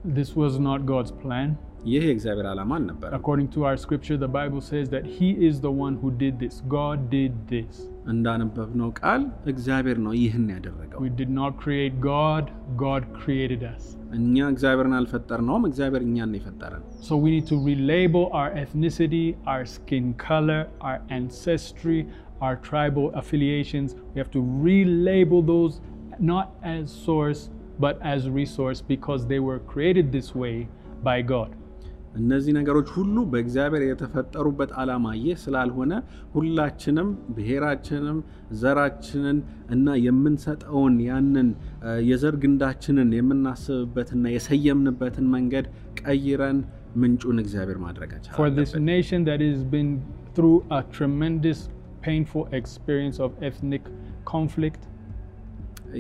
This 1.86 1.86
was 1.86 1.86
not 1.86 1.86
God's 1.86 1.86
plan. 1.86 1.92
ይህ 1.92 2.04
የእግዚአብሔር 2.04 2.46
ዓላማ 2.46 2.74
አልነበረም። 2.76 3.14
According 3.14 3.48
to 3.48 3.66
our 3.66 3.78
scripture, 3.78 4.18
the 4.18 4.28
Bible 4.28 4.62
says 4.62 4.90
that 4.90 5.06
He 5.06 5.48
is 5.48 5.62
the 5.62 5.72
one 5.72 5.96
who 5.96 6.12
did 6.12 6.40
this. 6.40 6.62
God 6.68 7.10
did 7.10 7.48
this. 7.48 7.92
እንዳነበብነው 8.08 8.92
ቃል 8.92 9.32
እግዚአብሔር 9.46 9.98
ነው 9.98 10.14
ይህን 10.14 10.50
ያደረገው። 10.50 11.00
We 11.02 11.10
did 11.10 11.30
not 11.30 11.58
create 11.58 12.00
God, 12.00 12.52
God 12.78 13.04
created 13.14 13.64
us. 13.76 13.98
እኛ 14.14 14.48
እግዚአብሔርን 14.50 14.94
አልፈጠርነውም፣ 14.94 15.66
እግዚአብሔር 15.66 16.02
እኛን 16.02 16.32
ነው 16.32 16.36
የፈጠረን። 16.36 16.84
So 17.02 17.18
we 17.18 17.30
need 17.32 17.48
to 17.48 17.56
relabel 17.56 18.30
our 18.34 18.52
ethnicity, 18.52 19.36
our 19.46 19.66
skin 19.66 20.14
color, 20.14 20.68
our 20.82 21.02
ancestry, 21.10 22.08
our 22.42 22.56
tribal 22.56 23.12
affiliations. 23.14 23.96
We 24.14 24.20
have 24.20 24.32
to 24.32 24.40
relabel 24.40 25.46
those 25.46 25.82
not 26.20 26.56
as 26.64 26.92
source 26.92 27.50
but 27.80 28.00
as 28.02 28.30
resource 28.30 28.82
because 28.82 29.26
they 29.28 29.40
were 29.40 29.60
created 29.60 30.12
this 30.12 30.36
way 30.36 30.68
by 31.04 31.22
God. 31.22 31.56
እነዚህ 32.17 32.53
ነገሮች 32.59 32.89
ሁሉ 32.97 33.17
በእግዚአብሔር 33.33 33.83
የተፈጠሩበት 33.87 34.71
ዓላማ 34.81 35.07
ይህ 35.23 35.37
ስላልሆነ 35.45 35.93
ሁላችንም 36.35 37.09
ብሔራችንም 37.37 38.19
ዘራችንን 38.61 39.39
እና 39.77 39.97
የምንሰጠውን 40.07 40.97
ያንን 41.09 41.49
የዘር 42.11 42.37
ግንዳችንን 42.45 43.11
የምናስብበትና 43.19 44.27
የሰየምንበትን 44.35 45.29
መንገድ 45.37 45.69
ቀይረን 46.03 46.61
ምንጩን 47.03 47.41
እግዚአብሔር 47.45 47.81
ማድረጋችን 47.87 48.35
For 48.41 48.51
this 48.51 48.73
nation 48.93 49.23
that 49.25 49.41
has 49.43 49.63
been 49.75 49.91
through 50.37 50.59
a 50.71 50.83
tremendous 50.97 51.61
painful 52.03 52.45
experience 52.53 53.19
of 53.19 53.31
ethnic 53.49 53.85
conflict, 54.27 54.83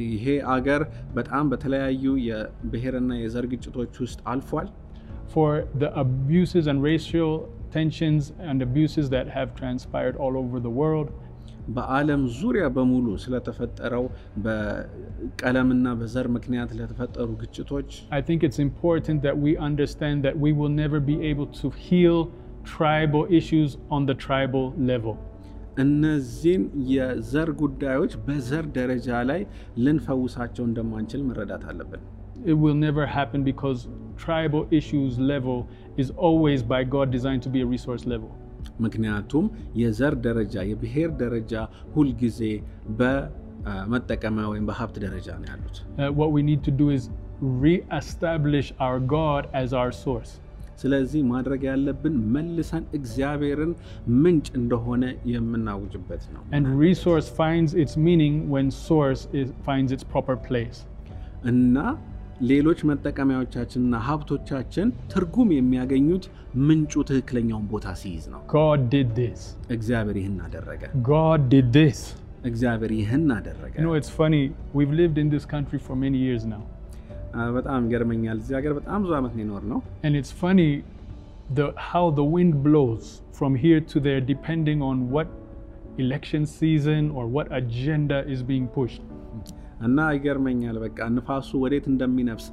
ይሄ 0.06 0.24
አገር 0.54 0.82
በጣም 1.14 1.44
በተለያዩ 1.50 2.04
የብሔርና 2.26 3.12
የዘር 3.20 3.46
ግጭቶች 3.52 3.94
ውስጥ 4.04 4.18
አልፏል። 4.32 4.68
for 5.33 5.49
the 5.81 5.89
abuses 6.03 6.67
and 6.67 6.79
racial 6.83 7.33
tensions 7.71 8.33
and 8.39 8.61
abuses 8.61 9.05
that 9.09 9.27
have 9.29 9.49
transpired 9.55 10.15
all 10.17 10.35
over 10.43 10.59
the 10.59 10.73
world, 10.81 11.09
በዓለም 11.75 12.21
ዙሪያ 12.37 12.65
በሙሉ 12.75 13.07
ስለተፈጠረው 13.23 14.05
በቀለምና 14.45 15.87
በዘር 15.99 16.27
ምክንያት 16.35 16.69
ለተፈጠሩ 16.79 17.27
ግጭቶች 17.41 17.89
I 18.19 18.21
think 18.27 18.39
it's 18.47 18.61
important 18.67 19.19
that 19.27 19.37
we 19.45 19.51
understand 19.69 20.17
that 20.27 20.37
we 20.45 20.51
will 20.59 20.73
never 20.83 20.99
be 21.11 21.17
able 21.31 21.49
to 21.61 21.69
heal 21.85 22.19
tribal 22.75 23.23
issues 23.39 23.71
on 23.95 24.01
the 24.09 24.15
tribal 24.25 24.65
level. 24.91 25.15
እነዚህን 25.83 26.63
የዘር 26.93 27.49
ጉዳዮች 27.61 28.13
በዘር 28.25 28.65
ደረጃ 28.77 29.09
ላይ 29.29 29.41
ልንፈውሳቸው 29.85 30.63
እንደማንችል 30.69 31.21
መረዳት 31.29 31.63
አለብን። 31.71 32.03
It 32.45 32.57
will 32.63 32.77
never 32.87 33.05
happen 33.07 33.39
because 33.43 33.79
tribal 34.17 34.63
issues 34.71 35.19
level 35.33 35.59
is 35.97 36.09
always 36.17 36.61
by 36.63 36.81
God 36.95 37.07
designed 37.11 37.43
to 37.43 37.49
be 37.49 37.61
a 37.61 37.67
resource 37.75 38.05
level. 38.05 38.31
ምክንያቱም 38.85 39.45
የዘር 39.81 40.13
ደረጃ 40.25 40.55
የብሔር 40.69 41.09
ደረጃ 41.21 41.53
ሁልጊዜ 41.95 42.39
በመጠቀሚያ 42.99 44.45
ወይም 44.51 44.65
በሀብት 44.69 44.95
ደረጃ 45.05 45.27
ነው 45.41 45.47
ያሉት። 45.51 45.77
Uh, 46.01 46.09
what 46.19 46.29
we 46.35 46.41
need 46.49 46.61
to 46.69 46.73
do 46.81 46.87
is 46.97 47.03
re-establish 47.65 48.67
our 48.85 48.99
God 49.17 49.43
as 49.61 49.69
our 49.81 49.91
source. 50.03 50.31
ስለዚህ 50.81 51.21
ማድረግ 51.31 51.61
ያለብን 51.69 52.15
መልሰን 52.35 52.83
እግዚአብሔርን 52.97 53.73
ምንጭ 54.23 54.47
እንደሆነ 54.59 55.03
የምናውጅበት 55.33 56.23
ነው 56.35 56.41
And 56.57 56.65
resource 56.85 57.27
finds 57.41 57.71
its 57.83 57.95
meaning 58.07 58.35
when 58.53 58.69
source 58.89 59.23
is, 59.41 59.49
finds 59.69 59.91
its 59.97 60.05
proper 60.13 60.37
place. 60.49 60.79
እና 61.51 61.77
ሌሎች 62.51 62.79
መጠቀሚያዎቻችንና 62.89 63.95
ሀብቶቻችን 64.07 64.87
ትርጉም 65.11 65.49
የሚያገኙት 65.55 66.23
ምንጩ 66.67 66.93
ትክክለኛውን 67.09 67.65
ቦታ 67.73 67.87
ሲይዝ 68.01 68.23
ነው። 68.33 68.41
God 68.55 68.81
did 68.95 69.09
this. 69.19 69.41
እግዚአብሔር 69.75 70.17
ይህን 70.21 70.37
አደረገ። 70.45 70.81
God 71.11 71.41
did 71.53 71.67
this. 71.79 71.99
እግዚአብሔር 72.49 72.91
ይህን 72.99 73.25
አደረገ። 73.37 73.73
You 73.77 73.85
know, 73.87 73.97
it's 73.99 74.11
funny. 74.21 74.43
We've 74.77 74.95
lived 75.01 75.17
in 75.23 75.29
this 75.35 75.45
country 75.53 75.79
for 75.87 75.95
many 76.05 76.21
years 76.27 76.45
now. 76.55 76.63
አ፣ 77.35 77.43
በጣም 77.57 77.79
ይገርመኛል። 77.87 78.37
እዚህ 78.43 78.55
ሀገር 78.59 78.73
በጣም 78.79 78.97
ብዙ 79.03 79.11
ዓመት 79.19 79.33
ነው 79.37 79.43
የኖር 79.45 79.63
ነው። 79.73 79.79
And 80.05 80.13
it's 80.19 80.33
funny 80.43 80.69
the, 81.57 81.67
how 81.91 82.05
the 82.19 82.25
wind 82.35 82.53
blows 82.63 83.05
from 83.39 83.53
here 83.65 83.81
to 83.91 83.99
there 83.99 84.21
depending 84.33 84.81
on 84.89 84.97
what 85.13 85.27
election 85.97 86.43
season 86.59 87.03
or 87.11 87.23
what 87.35 87.47
agenda 87.61 88.19
is 88.33 88.41
being 88.51 88.67
pushed. 88.77 89.03
እና 89.86 89.98
ይገርመኛል 90.16 90.76
በቃ 90.84 90.98
ንፋሱ 91.16 91.50
ወዴት 91.64 91.86
እንደሚነፍስ 91.92 92.46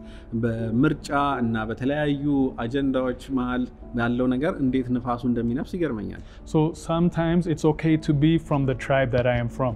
በምርጫ 0.43 1.09
እና 1.43 1.55
በተለያዩ 1.69 2.25
አጀንዳዎች 2.63 3.23
መሀል 3.37 3.63
ያለው 4.01 4.27
ነገር 4.33 4.53
እንዴት 4.63 4.89
ንፋሱ 4.97 5.23
እንደሚነፍስ 5.31 5.73
ይገርመኛል። 5.77 6.21
So 6.45 6.59
sometimes 6.89 7.43
it's 7.53 7.65
okay 7.73 7.95
to 8.07 8.13
be 8.25 8.33
from 8.49 8.63
the 8.71 8.77
tribe 8.85 9.11
that 9.17 9.27
I 9.35 9.37
am 9.45 9.51
from. 9.59 9.75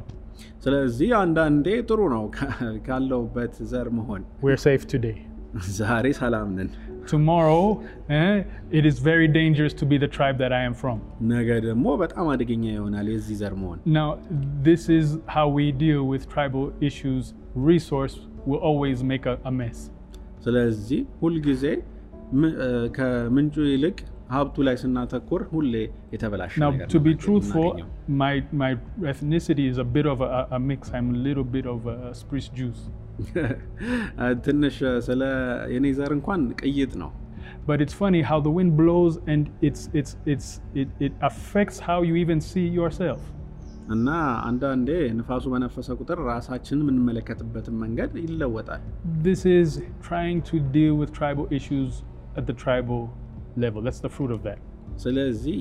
ስለዚህ 0.65 1.09
አንዳንዴ 1.21 1.67
ጥሩ 1.89 2.01
ነው 2.15 2.23
ካለውበት 2.87 3.55
ዘር 3.71 3.89
መሆን። 3.99 4.21
We're 4.45 4.61
safe 4.67 4.85
today. 4.95 5.17
ዛሬ 5.77 6.07
ሰላም 6.21 6.49
ነን፣ 6.57 6.69
Tomorrow, 7.06 7.62
eh, 8.11 8.34
it 8.70 8.84
is 8.87 8.96
very 9.02 9.28
dangerous 9.30 9.75
to 9.75 9.84
be 9.84 9.96
the 9.99 10.08
tribe 10.08 10.37
that 10.38 10.52
I 10.52 10.62
am 10.62 10.75
from. 10.75 10.99
ነገ 11.32 11.49
ደግሞ 11.66 11.87
በጣም 12.02 12.26
አደገኛ 12.32 12.64
ይሆናል 12.72 13.06
የዚህ 13.12 13.37
ዘር 13.42 13.54
መሆን። 13.54 13.78
Now, 13.99 14.08
this 14.62 14.82
is 14.99 15.06
how 15.37 15.46
we 15.50 15.66
deal 15.84 16.02
with 16.04 16.22
tribal 16.28 16.66
issues. 16.80 17.25
Resource 17.70 18.16
will 18.46 18.62
always 18.62 19.00
make 19.04 19.26
a, 19.26 19.37
a 19.44 19.52
mess. 19.52 19.80
ስለዚህ 20.44 21.00
ሁልጊዜ 21.22 21.64
ም- 22.40 22.54
እ፣ 22.64 22.68
ከምንጩ 22.96 23.56
ይልቅ 23.72 23.96
ሀብቱ 24.34 24.56
ላይ 24.66 24.76
ስናተኩር 24.82 25.40
ሁሌ 25.52 25.75
የተበላሸ 26.12 26.54
Now, 26.62 26.70
ነገር 26.72 26.87
to 26.87 26.99
ነው 26.99 27.04
be 27.06 27.12
truthful, 27.25 27.68
የምናገኘው። 27.70 27.88
my 28.22 28.32
my 28.62 28.70
ethnicity 29.12 29.66
is 29.72 29.78
a 29.78 29.88
bit 29.96 30.06
of 30.06 30.18
a, 30.28 30.42
a 30.56 30.62
mix. 30.70 30.80
I'm 30.99 31.11
a 31.16 31.20
little 31.26 31.46
bit 31.56 31.66
of 31.75 31.80
a 31.94 32.14
Spruce 32.20 32.49
Jews, 32.58 32.80
ትንሽ 34.45 34.77
ስለ 35.07 35.21
የኔ 35.75 35.88
ዘር 36.00 36.12
እንኳን 36.17 36.41
ቅይጥ 36.62 36.91
ነው። 37.03 37.12
but 37.69 37.81
it's 37.83 37.93
funny 37.93 38.21
how 38.21 38.38
the 38.39 38.51
wind 38.57 38.71
blows 38.81 39.15
and 39.27 39.43
it's 39.67 39.81
it's 39.93 40.13
it's 40.33 40.50
it, 40.81 40.89
it 41.00 41.13
affects 41.21 41.77
how 41.79 41.97
you 42.09 42.15
even 42.15 42.39
see 42.51 42.67
yourself. 42.79 43.21
እና 43.95 44.07
አንዳንዴ 44.47 44.89
ንፋሱ 45.17 45.43
በነፈሰ 45.53 45.89
ቁጥር 46.01 46.19
ራሳችንን 46.31 46.81
የምንመለከትበትን 46.83 47.75
መንገድ 47.83 48.12
ይለወጣል። 48.24 48.81
This 49.27 49.41
is 49.59 49.69
trying 50.07 50.39
to 50.50 50.57
deal 50.77 50.95
with 51.01 51.12
tribal 51.19 51.47
issues 51.59 51.91
at 52.39 52.45
the 52.50 52.55
tribal 52.63 53.01
level. 53.57 53.81
That's 53.88 54.01
the 54.07 54.12
fruit 54.17 54.33
of 54.38 54.41
that. 54.47 54.59
ስለዚህ 55.03 55.55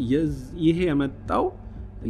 ይሄ 0.67 0.79
የመጣው 0.91 1.47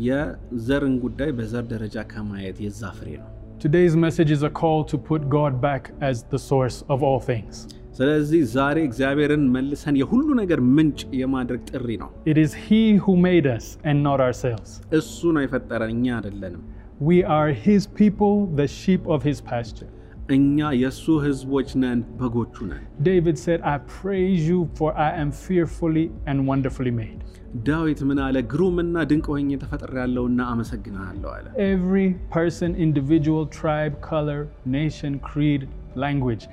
የዘርን 0.08 0.94
ጉዳይ 1.04 1.30
በዘር 1.38 1.64
ደረጃ 1.74 1.96
ከማየት 2.12 2.58
የዛ 2.66 2.82
ፍሬ 2.98 3.08
ነው። 3.22 3.30
Today's 3.59 3.95
message 3.95 4.31
is 4.31 4.43
a 4.43 4.49
call 4.51 4.79
to 4.85 4.97
put 5.09 5.29
God 5.29 5.61
back 5.61 5.83
as 6.01 6.23
the 6.23 6.39
source 6.49 6.77
of 6.89 7.03
all 7.03 7.19
things. 7.31 7.55
ስለዚህ 7.97 8.41
ዛሬ 8.55 8.77
እግዚአብሔርን 8.89 9.43
መልሰን 9.55 9.95
የሁሉ 10.01 10.27
ነገር 10.39 10.59
ምንጭ 10.77 10.99
የማድረግ 11.21 11.61
ጥሪ 11.71 11.89
ነው። 12.03 12.09
It 12.31 12.37
is 12.45 12.51
He 12.67 12.81
who 13.03 13.13
made 13.27 13.47
us 13.57 13.65
and 13.83 13.97
not 14.07 14.19
ourselves. 14.27 14.69
እሱ 14.99 15.17
ነው 15.35 15.43
የፈጠረን፣ 15.45 15.91
እኛ 15.97 16.07
አይደለንም። 16.17 16.63
We 17.09 17.17
are 17.37 17.49
His 17.67 17.83
people, 18.01 18.33
the 18.59 18.67
sheep 18.79 19.03
of 19.15 19.19
His 19.29 19.39
pasture. 19.51 19.89
እኛ 20.34 20.58
የእሱ 20.82 21.04
ሕዝቦች 21.24 21.68
ነን፣ 21.82 21.98
በጎቹ 22.20 22.54
ነን። 22.70 22.84
David 23.08 23.36
said, 23.38 23.60
I 23.64 23.76
praise 23.96 24.42
you, 24.50 24.60
for 24.78 24.88
I 24.98 25.10
am 25.22 25.30
fearfully 25.44 26.06
and 26.30 26.38
wonderfully 26.50 26.94
made. 27.00 27.20
ዳዊት 27.68 28.00
ምን 28.08 28.18
አለ? 28.24 28.36
ግሩምና 28.52 28.96
ድንቅ 29.10 29.26
ሆኜ 29.32 29.50
ተፈጥሬያለሁና 29.62 30.40
አመሰግንሃለሁ 30.52 31.28
አለ። 31.36 31.46
Every 31.72 32.06
person, 32.36 32.70
individual, 32.86 33.44
tribe, 33.60 33.94
color, 34.12 34.40
nation, 34.78 35.12
creed, 35.30 35.62
language 35.96 36.44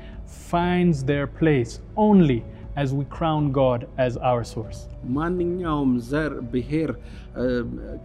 finds 0.52 0.98
their 1.12 1.28
place 1.40 1.72
only 2.08 2.40
as 2.84 2.90
we 2.98 3.04
crown 3.18 3.44
God 3.62 3.80
as 4.06 4.14
our 4.30 4.44
source. 4.54 4.80
ማንኛውም 5.18 5.92
ዘር፣ 6.12 6.34
ብሔር፣ 6.54 6.92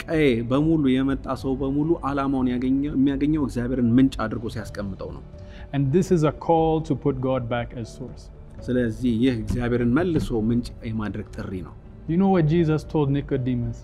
ቀይ 0.05 0.29
በሙሉ 0.51 0.83
የመጣ 0.97 1.27
ሰው 1.43 1.53
በሙሉ 1.63 1.91
ዓላማውን 2.11 2.49
ያገኘው- 2.55 2.97
የሚያገኘው 2.99 3.43
እግዚአብሔርን 3.49 3.91
ምንጭ 3.99 4.15
አድርጎ 4.25 4.45
ሲያስቀምጠው 4.57 5.11
ነው። 5.17 5.23
And 5.74 5.92
this 5.96 6.10
is 6.16 6.24
a 6.24 6.34
call 6.48 6.76
to 6.90 6.96
put 7.06 7.16
God 7.30 7.44
back 7.56 7.70
as 7.82 7.88
source. 8.00 8.24
ስለዚህ 8.68 9.14
ይህ 9.24 9.34
እግዚአብሔርን 9.44 9.92
መልሶ 9.98 10.30
ምንጭ 10.50 10.68
የማድረግ 10.90 11.28
ጥሪ 11.38 11.52
ነው። 11.68 11.74
You 12.12 12.18
know 12.22 12.32
what 12.36 12.46
Jesus 12.54 12.82
told 12.94 13.10
Nicodemus? 13.18 13.80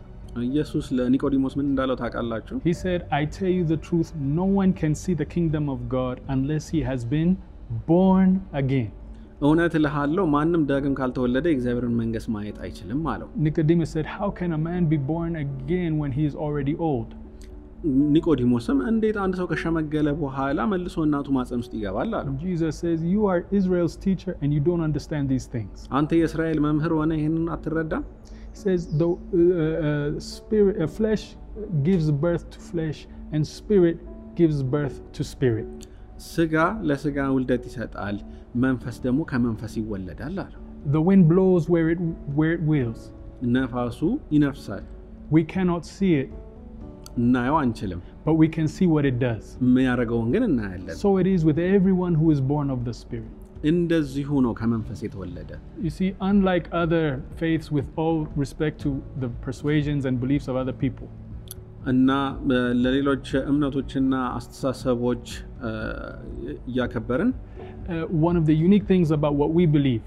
ኢየሱስ 0.49 0.85
ለኒቆዲሞስ 0.97 1.53
ምን 1.59 1.65
እንዳለው 1.71 1.95
ታውቃላችሁ? 2.01 2.55
He 2.67 2.73
said, 2.83 2.99
I 3.19 3.25
tell 3.37 3.51
you 3.57 3.63
the 3.73 3.79
truth, 3.87 4.09
no 4.39 4.45
one 4.61 4.71
can 4.81 4.93
see 5.03 5.15
the 5.21 5.27
kingdom 5.35 5.65
of 5.75 5.79
God 5.97 6.15
unless 6.35 6.65
he 6.75 6.81
has 6.89 7.01
been 7.15 7.31
born 7.91 8.29
again. 8.61 8.89
እውነት 9.41 9.73
እልሃለሁ 9.79 10.23
ማንም 10.35 10.63
ዳግም 10.69 10.93
ካልተወለደ 10.99 11.45
የእግዚአብሔርን 11.49 11.93
መንግሥት 12.01 12.29
ማየት 12.35 12.57
አይችልም 12.65 13.01
አለው። 13.11 13.29
Nicodemus 13.45 13.89
said, 13.95 14.07
How 14.17 14.29
can 14.39 14.51
a 14.57 14.61
man 14.69 14.83
be 14.93 14.99
born 15.11 15.33
again 15.45 15.91
when 16.01 16.11
he 16.17 16.23
is 16.29 16.35
already 16.45 16.75
old? 16.89 17.09
ኒቆዲሞስም 18.15 18.77
እንዴት 18.91 19.17
አንድ 19.23 19.33
ሰው 19.39 19.45
ከሸመገለ 19.51 20.07
በኋላ 20.21 20.59
መልሶ 20.71 20.95
እናቱ 21.07 21.27
ማፀን 21.37 21.59
ውስጥ 21.63 21.71
ይገባል 21.77 22.09
አለው። 22.19 22.33
Jesus 22.45 22.73
says, 22.83 22.99
You 23.13 23.21
are 23.31 23.39
Israel's 23.59 23.95
teacher 24.05 24.33
and 24.41 24.49
you 24.55 24.61
don't 24.67 24.83
understand 24.89 25.25
these 25.33 25.47
things. 25.55 25.75
አንተ 25.99 26.11
የእስራኤል 26.19 26.59
መምህር 26.65 26.93
ሆነ 26.99 27.11
ይህንን 27.19 27.47
አትረዳም? 27.55 28.03
He 28.53 28.57
says, 28.65 28.81
The 29.01 29.07
uh, 29.09 29.17
uh, 29.87 30.09
spirit, 30.33 30.75
uh, 30.83 30.89
flesh 30.99 31.23
gives 31.87 32.07
birth 32.25 32.45
to 32.55 32.59
flesh, 32.71 32.99
and 33.33 33.41
spirit 33.59 33.97
gives 34.35 34.59
birth 34.75 34.97
to 35.17 35.23
spirit. 35.33 35.71
ስጋ 36.33 36.55
ለስጋ 36.89 37.17
ውልደት 37.35 37.63
ይሰጣል፣ 37.69 38.17
መንፈስ 38.65 38.95
ደግሞ 39.05 39.19
ከመንፈስ 39.31 39.73
ይወለዳል 39.81 40.37
አለው። 40.45 40.61
The 40.95 41.01
wind 41.09 41.23
blows 41.33 41.63
where 41.73 41.87
it, 41.93 42.01
where 42.39 42.53
it 42.57 42.63
wills. 42.73 43.01
ነፋሱ 43.57 43.99
ይነፍሳል፣ 44.35 44.83
We 45.35 45.41
cannot 45.53 45.83
see 45.95 46.13
it, 46.21 46.29
እናየው 47.17 47.57
አንችልም። 47.63 48.01
but 48.25 48.35
we 48.35 48.47
can 48.49 48.67
see 48.67 48.87
what 48.87 49.05
it 49.05 49.17
does. 49.19 49.45
የሚያደርገውን 49.63 50.27
ግን 50.35 50.43
እናያለን። 50.49 50.95
So 50.97 51.09
it 51.17 51.27
is 51.27 51.43
with 51.49 51.59
everyone 51.69 52.15
who 52.15 52.29
is 52.31 52.41
born 52.51 52.69
of 52.69 52.81
the 52.85 52.95
Spirit. 53.03 53.33
እንደዚሁ 53.63 54.29
ነው 54.45 54.53
ከመንፈስ 54.59 54.99
የተወለደ። 55.05 55.49
You 55.85 55.91
see, 55.95 56.09
unlike 56.21 56.67
other 56.73 57.05
faiths, 57.35 57.67
with 57.77 57.87
all 57.95 58.19
respect 58.35 58.75
to 58.85 58.91
the 59.23 59.29
persuasions 59.45 60.03
and 60.05 60.15
beliefs 60.21 60.47
of 60.47 60.55
other 60.55 60.75
people, 60.83 61.09
እና 61.87 62.09
እ፣ 62.51 62.59
ለሌሎች 62.83 63.27
እምነቶችና 63.49 64.13
አስተሳሰቦች 64.37 65.25
እ፣ 65.67 65.71
እያከበርን 66.69 67.31
uh, 67.89 68.05
one 68.27 68.35
of 68.35 68.45
the 68.45 68.55
unique 68.59 68.85
things 68.85 69.09
about 69.11 69.35
what 69.41 69.51
we 69.51 69.65
believe 69.77 70.05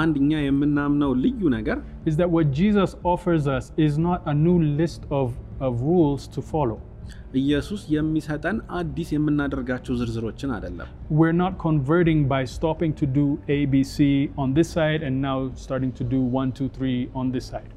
አንድ 0.00 0.16
እኛ 0.22 0.32
የምናምነው 0.40 1.12
ልዩ 1.24 1.40
ነገር 1.54 1.78
is 2.06 2.16
that 2.16 2.30
what 2.30 2.46
Jesus 2.52 2.90
offers 3.04 3.46
us 3.56 3.64
is 3.78 3.94
not 4.00 4.20
a 4.24 4.36
new 4.46 4.58
list 4.80 5.02
of, 5.20 5.28
of 5.60 5.82
rules 5.82 6.24
to 6.36 6.42
follow. 6.52 6.78
ኢየሱስ 7.34 7.90
የሚሰጠን 7.90 8.56
አዲስ 8.70 9.12
የምናደርጋቸው 9.12 9.94
ዝርዝሮችን 9.96 10.50
አይደለም። 10.52 10.88
We're 11.10 11.38
not 11.44 11.54
converting 11.58 12.20
by 12.28 12.42
stopping 12.56 12.92
to 12.92 13.06
do 13.18 13.24
A, 13.48 13.66
B, 13.66 13.84
C 13.94 13.98
on 14.38 14.54
this 14.54 14.68
side 14.78 15.02
and 15.02 15.14
now 15.22 15.36
starting 15.56 15.92
to 15.92 16.04
do 16.14 16.20
one, 16.40 16.50
two, 16.52 16.68
three 16.78 16.98
on 17.14 17.28
this 17.36 17.46
side. 17.54 17.70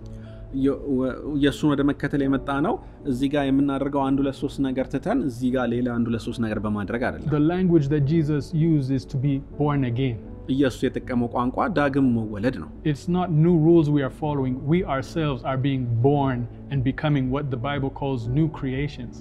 የ- 0.63 0.79
ወ- 0.97 1.13
የእሱን 1.43 1.69
ወደ 1.69 1.81
መከተል 1.81 2.21
የመጣ 2.23 2.59
ነው። 2.59 2.75
እዚህ 3.05 3.29
ጋር 3.35 3.43
የምናደርገው 3.45 4.01
አንድ 4.07 4.19
ሁለት 4.21 4.35
ሶስት 4.35 4.59
ነገር 4.59 4.85
ትተን 4.85 5.19
እዚህ 5.23 5.49
ጋር 5.55 5.65
ሌላ 5.67 5.87
አንድ 5.93 6.07
ሁለት 6.09 6.21
ሶስት 6.21 6.41
ነገር 6.41 6.59
በማድረግ 6.59 7.03
አይደለም። 7.07 7.31
The 7.37 7.43
language 7.53 7.87
that 7.87 8.05
Jesus 8.05 8.43
used 8.71 8.91
is 8.99 9.05
to 9.13 9.19
be 9.25 9.33
born 9.59 9.83
again. 9.83 10.17
ኢየሱስ 10.53 10.81
የጠቀመው 10.85 11.27
ቋንቋ 11.35 11.57
ዳግም 11.77 12.07
መወለድ 12.15 12.55
ነው። 12.63 12.69
It's 12.91 13.05
not 13.17 13.29
new 13.45 13.55
rules 13.67 13.87
we 13.95 14.01
are 14.07 14.15
following. 14.23 14.55
We 14.71 14.79
ourselves 14.93 15.41
are 15.51 15.59
being 15.67 15.85
born 16.07 16.39
and 16.71 16.79
becoming 16.91 17.25
what 17.35 17.45
the 17.53 17.61
Bible 17.69 17.91
calls 18.01 18.21
new 18.39 18.47
creations. 18.59 19.15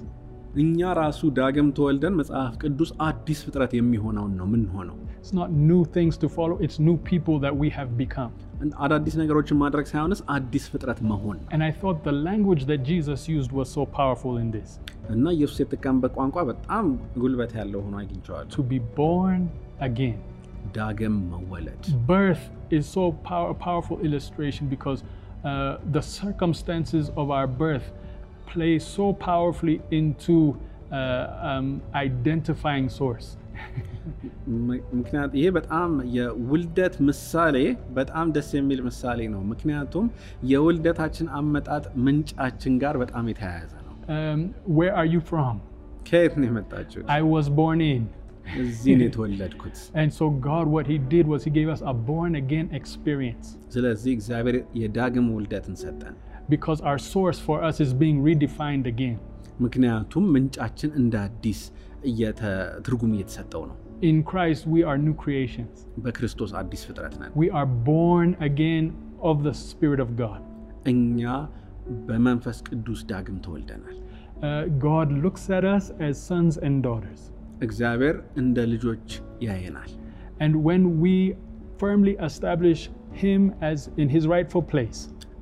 እኛ 0.62 0.78
ራሱ 1.00 1.20
ዳግም 1.36 1.68
ተወልደን 1.76 2.16
መጽሐፍ 2.20 2.54
ቅዱስ 2.62 2.90
አዲስ 3.06 3.38
ፍጥረት 3.46 3.72
የሚሆነውን 3.78 4.32
ነው 4.40 4.46
ምንሆነው። 4.54 4.96
It's 5.20 5.32
not 5.40 5.50
new 5.70 5.82
things 5.96 6.14
to 6.22 6.28
follow, 6.36 6.56
it's 6.64 6.78
new 6.88 6.96
people 7.10 7.36
that 7.44 7.54
we 7.62 7.68
have 7.76 7.90
become. 8.02 8.32
አዳዲስ 8.84 9.14
ነገሮችን 9.20 9.56
ማድረግ 9.62 9.86
ሳይሆንስ 9.92 10.20
አዲስ 10.36 10.64
ፍጥረት 10.72 11.00
መሆን 11.12 11.36
ነው። 11.42 11.48
And 11.54 11.62
I 11.68 11.72
thought 11.80 12.00
the 12.10 12.16
language 12.28 12.64
that 12.70 12.82
Jesus 12.90 13.22
used 13.36 13.52
was 13.60 13.70
so 13.78 13.84
powerful 13.98 14.34
in 14.42 14.50
this 14.56 14.72
እና 15.14 15.24
ኢየሱስ 15.36 15.58
የተጠቀምበት 15.62 16.12
ቋንቋ 16.18 16.36
በጣም 16.50 16.84
ጉልበት 17.22 17.54
ያለው 17.60 17.80
ሆኖ 17.86 17.96
አግኝቼዋለሁ። 18.02 18.50
to 18.58 18.64
be 18.72 18.80
born 19.00 19.40
again. 19.88 20.18
ዳግም 20.76 21.16
መወለድ 21.32 21.82
Birth 22.08 22.44
is 22.70 22.84
so 22.96 23.04
power, 23.28 23.48
a 23.50 23.58
powerful 23.66 23.98
illustration 24.00 24.64
because 24.74 25.00
uh, 25.44 25.72
the 25.96 26.02
circumstances 26.18 27.04
of 27.16 27.26
our 27.30 27.48
birth 27.62 27.88
play 28.46 28.74
so 28.94 29.06
powerfully 29.28 29.76
into 29.92 30.36
uh, 30.92 30.98
um, 31.50 31.66
identifying 32.06 32.88
source. 32.98 33.28
ም- 34.60 34.80
ምክንያት 34.98 35.32
ይሄ 35.38 35.46
በጣም 35.58 35.90
የውልደት 36.16 36.94
ምሳሌ 37.08 37.56
በጣም 37.98 38.26
ደስ 38.36 38.48
የሚል 38.58 38.80
ምሳሌ 38.88 39.20
ነው። 39.34 39.42
ምክንያቱም 39.52 40.06
የውልደታችን 40.52 41.26
አመጣጥ 41.40 41.84
ምንጫችን 42.06 42.74
ጋር 42.84 42.96
በጣም 43.04 43.26
የተያያዘ 43.32 43.72
ነው። 43.78 43.94
Um, 44.14 44.40
where 44.78 44.94
are 45.00 45.08
you 45.14 45.20
from? 45.30 45.56
ከየት 46.08 46.34
ነው 46.40 46.46
የመጣችሁት? 46.50 47.04
I 47.18 47.22
was 47.34 47.48
born 47.60 47.80
in. 47.92 48.02
እዚህ 48.62 48.92
ነው 48.98 49.04
የተወለድኩት። 49.08 49.76
And 50.00 50.10
so, 50.12 50.24
God, 50.48 50.66
what 50.74 50.86
He 50.92 50.98
did 51.14 51.26
was 51.32 51.40
He 51.48 51.52
gave 51.58 51.68
us 51.74 51.82
a 51.92 51.94
born 52.08 52.32
again 52.42 52.66
experience 52.80 53.46
ስለዚህ 53.74 54.10
እግዚአብሔር 54.16 54.58
የዳግም 54.82 55.28
ውልደትን 55.36 55.76
ሰጠን። 55.84 56.16
because 56.48 56.80
our 56.82 57.00
source 57.12 57.38
for 57.48 57.58
us 57.68 57.76
is 57.86 57.92
being 58.02 58.18
redefined 58.28 58.86
again. 58.94 59.18
ምክንያቱም 59.60 60.24
ምንጫችን 60.34 60.90
እንደ 61.00 61.14
አዲስ 61.26 61.60
እየተ- 62.10 62.52
ትርጉም 62.86 63.12
እየተሰጠው 63.16 63.62
ነው። 63.70 63.76
In 64.10 64.16
Christ, 64.30 64.62
we 64.74 64.80
are 64.82 64.96
new 64.98 65.14
creations. 65.14 65.74
በክርስቶስ 66.04 66.52
አዲስ 66.60 66.80
ፍጥረት 66.88 67.14
ነን። 67.20 67.30
We 67.42 67.48
are 67.58 67.68
born 67.90 68.30
again 68.50 68.86
of 69.30 69.36
the 69.48 69.54
Spirit 69.68 70.00
of 70.06 70.10
God. 70.24 70.40
እኛ 70.92 71.20
በመንፈስ 72.08 72.58
ቅዱስ 72.68 73.00
ዳግም 73.12 73.36
ተወልደናል። 73.46 73.96
uh, 74.42 74.62
God 74.88 75.08
looks 75.24 75.44
at 75.58 75.64
us 75.76 75.84
as 76.06 76.14
sons 76.30 76.56
and 76.66 76.76
daughters. 76.88 77.20
እግዚአብሔር 77.66 78.16
እንደ 78.42 78.58
ልጆች 78.72 79.06
ያየናል። 79.48 79.90
And 80.44 80.52
when 80.68 80.82
we 81.04 81.14
firmly 81.82 82.14
establish 82.28 82.80
Him 83.22 83.42
as 83.70 83.78
in 84.02 84.08
His 84.14 84.24
rightful 84.34 84.64
place, 84.72 85.00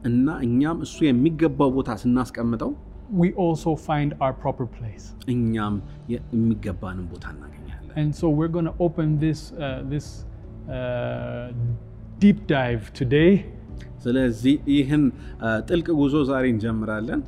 እና 0.08 0.26
እኛም 0.46 0.78
እሱ 0.86 0.96
የሚገባው 1.10 1.70
ቦታ 1.78 1.90
ስናስቀምጠው 2.02 2.70
we 3.20 3.28
also 3.44 3.70
find 3.88 4.10
our 4.24 4.34
proper 4.42 4.66
place. 4.76 5.06
እኛም 5.34 5.74
የሚገባንን 6.14 7.06
ቦታ 7.12 7.24
እናገኛለን። 7.34 7.94
And 8.00 8.10
so 8.20 8.26
we're 8.38 8.52
going 8.56 8.68
to 8.72 8.76
open 8.86 9.08
this 9.24 9.40
uh, 9.66 9.80
this 9.92 10.06
uh, 10.78 11.46
deep 12.18 12.40
dive 12.54 12.84
today. 13.00 13.32
ስለዚህ 14.04 14.54
ይህን 14.76 15.02
አ, 15.46 15.48
ጥልቅ 15.68 15.88
ጉዞ 16.00 16.16
ዛሬ 16.30 16.44
እንጀምራለን። 16.54 17.20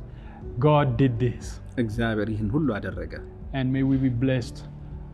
God 0.67 0.87
did 1.01 1.13
this, 1.25 1.45
እግዚአብሔር 1.83 2.29
ይህን 2.35 2.49
ሁሉ 2.55 2.67
አደረገ። 2.77 3.13
and 3.57 3.65
may 3.75 3.83
we 3.89 3.97
be 4.05 4.11
blessed 4.23 4.57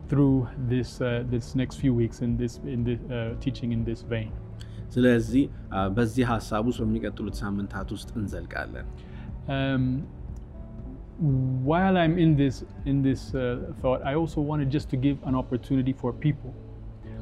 through 0.09 0.47
this 0.71 0.89
uh, 1.01 1.23
this 1.33 1.45
next 1.61 1.75
few 1.83 1.93
weeks 2.01 2.17
in 2.25 2.31
this 2.41 2.53
in 2.75 2.81
this 2.87 2.99
uh, 3.11 3.33
teaching 3.43 3.71
in 3.77 3.83
this 3.89 4.01
vein. 4.13 4.31
ስለዚህ 4.95 5.45
በዚህ 5.95 6.25
ሀሳብ 6.33 6.63
ውስጥ 6.69 6.79
በሚቀጥሉት 6.83 7.35
ሳምንታት 7.43 7.87
ውስጥ 7.95 8.09
እንዘልቃለን። 8.19 8.87
Um, 9.55 9.83
while 11.71 11.95
I'm 12.03 12.15
in 12.23 12.31
this 12.41 12.55
in 12.91 12.97
this 13.07 13.21
uh, 13.35 13.41
thought, 13.81 14.01
I 14.11 14.15
also 14.21 14.39
wanted 14.49 14.69
just 14.77 14.87
to 14.93 14.97
give 15.05 15.17
an 15.29 15.35
opportunity 15.41 15.93
for 16.01 16.09
people 16.27 16.51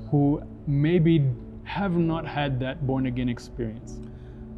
who 0.09 0.23
maybe 0.85 1.15
have 1.75 1.95
not 2.11 2.25
had 2.37 2.51
that 2.63 2.77
born 2.89 3.05
again 3.11 3.29
experience. 3.35 3.91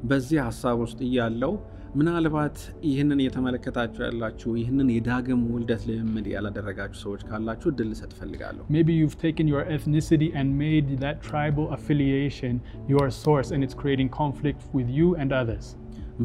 በዚህ 0.10 0.38
ሀሳብ 0.48 0.76
ውስጥ 0.86 1.00
እያለው 1.08 1.54
ምናልባት 2.00 2.58
ይህንን 2.90 3.20
እየተመለከታችሁ 3.24 4.02
ያላችሁ 4.06 4.50
ይህንን 4.62 4.88
የዳግም 4.94 5.42
ውልደት 5.52 5.84
ልምምድ 5.90 6.26
ያላደረጋችሁ 6.34 7.00
ሰዎች 7.04 7.22
ካላችሁ 7.30 7.68
እድል 7.72 7.88
ልሰጥ 7.92 8.10
እፈልጋለሁ። 8.16 8.64
Maybe 8.76 8.94
you've 9.00 9.18
taken 9.26 9.46
your 9.54 9.64
ethnicity 9.76 10.30
and 10.40 10.48
made 10.66 10.90
that 11.06 11.18
tribal 11.30 11.68
affiliation 11.78 12.56
your 12.94 13.06
source, 13.24 13.52
and 13.54 13.62
it's 13.66 13.78
creating 13.84 14.10
conflict 14.22 14.62
with 14.78 14.90
you 14.98 15.08
and 15.24 15.32
others. 15.42 15.68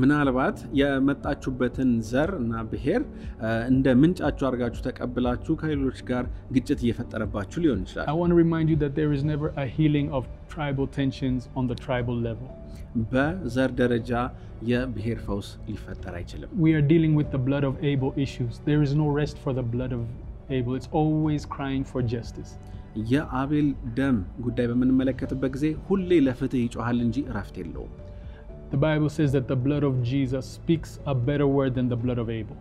ምናልባት 0.01 0.59
የመጣችሁበትን 0.81 1.89
ዘር 2.11 2.31
እና 2.43 2.53
ብሔር 2.73 3.03
እንደ 3.73 3.95
ምንጫችሁ 4.03 4.45
አድርጋችሁ 4.49 4.83
ተቀብላችሁ 4.89 5.55
ከሌሎች 5.63 6.01
ጋር 6.11 6.25
ግጭት 6.57 6.81
እየፈጠረባችሁ 6.85 7.61
ሊሆን 7.65 7.83
ይችላል። 7.87 8.07
I 8.13 8.17
want 8.21 8.33
to 8.35 8.41
remind 8.45 8.69
you 8.75 8.79
that 8.85 8.95
there 9.01 9.13
is 9.19 9.25
never 9.33 9.51
a 9.65 9.69
healing 9.77 10.09
of 10.19 10.25
tribal 10.55 10.89
tensions 11.01 11.49
on 11.59 11.67
the 11.73 11.79
tribal 11.87 12.19
level. 12.29 12.49
በዘር 13.12 13.72
ደረጃ 13.82 14.12
የብሔር 14.64 15.20
ፈውስ 15.26 15.48
ሊፈጠር 15.70 16.14
አይችልም። 16.20 16.52
We 16.66 16.72
are 16.78 16.86
dealing 16.92 17.14
with 17.20 17.30
the 17.32 17.42
blood 17.48 17.66
of 17.70 17.74
Abel 17.92 18.12
issues. 18.26 18.54
There 18.70 18.82
is 18.88 18.94
no 19.04 19.08
rest 19.22 19.38
for 19.44 19.54
the 19.60 19.66
blood 19.76 19.94
of 19.98 20.04
Abel, 20.50 20.74
it's 20.80 20.90
always 20.94 21.44
crying 21.56 21.84
for 21.92 22.02
justice. 22.16 22.52
የአቤል 23.12 23.68
ደም 23.98 24.18
ጉዳይ 24.46 24.68
በምንመለከትበት 24.72 25.52
ጊዜ 25.56 25.66
ሁሌ 25.88 26.20
ለፍትህ 26.28 26.62
ይጮሃል 26.66 27.00
እንጂ 27.06 27.18
እረፍት 27.32 27.56
የለውም። 27.62 27.94
The 28.74 28.80
Bible 28.86 29.10
says 29.10 29.32
that 29.36 29.48
the 29.48 29.60
blood 29.66 29.84
of 29.84 29.96
Jesus 30.12 30.46
speaks 30.58 30.92
a 31.06 31.16
better 31.28 31.48
word 31.58 31.74
than 31.78 31.90
the 31.94 32.00
blood 32.06 32.20
of 32.24 32.30
Abel. 32.30 32.58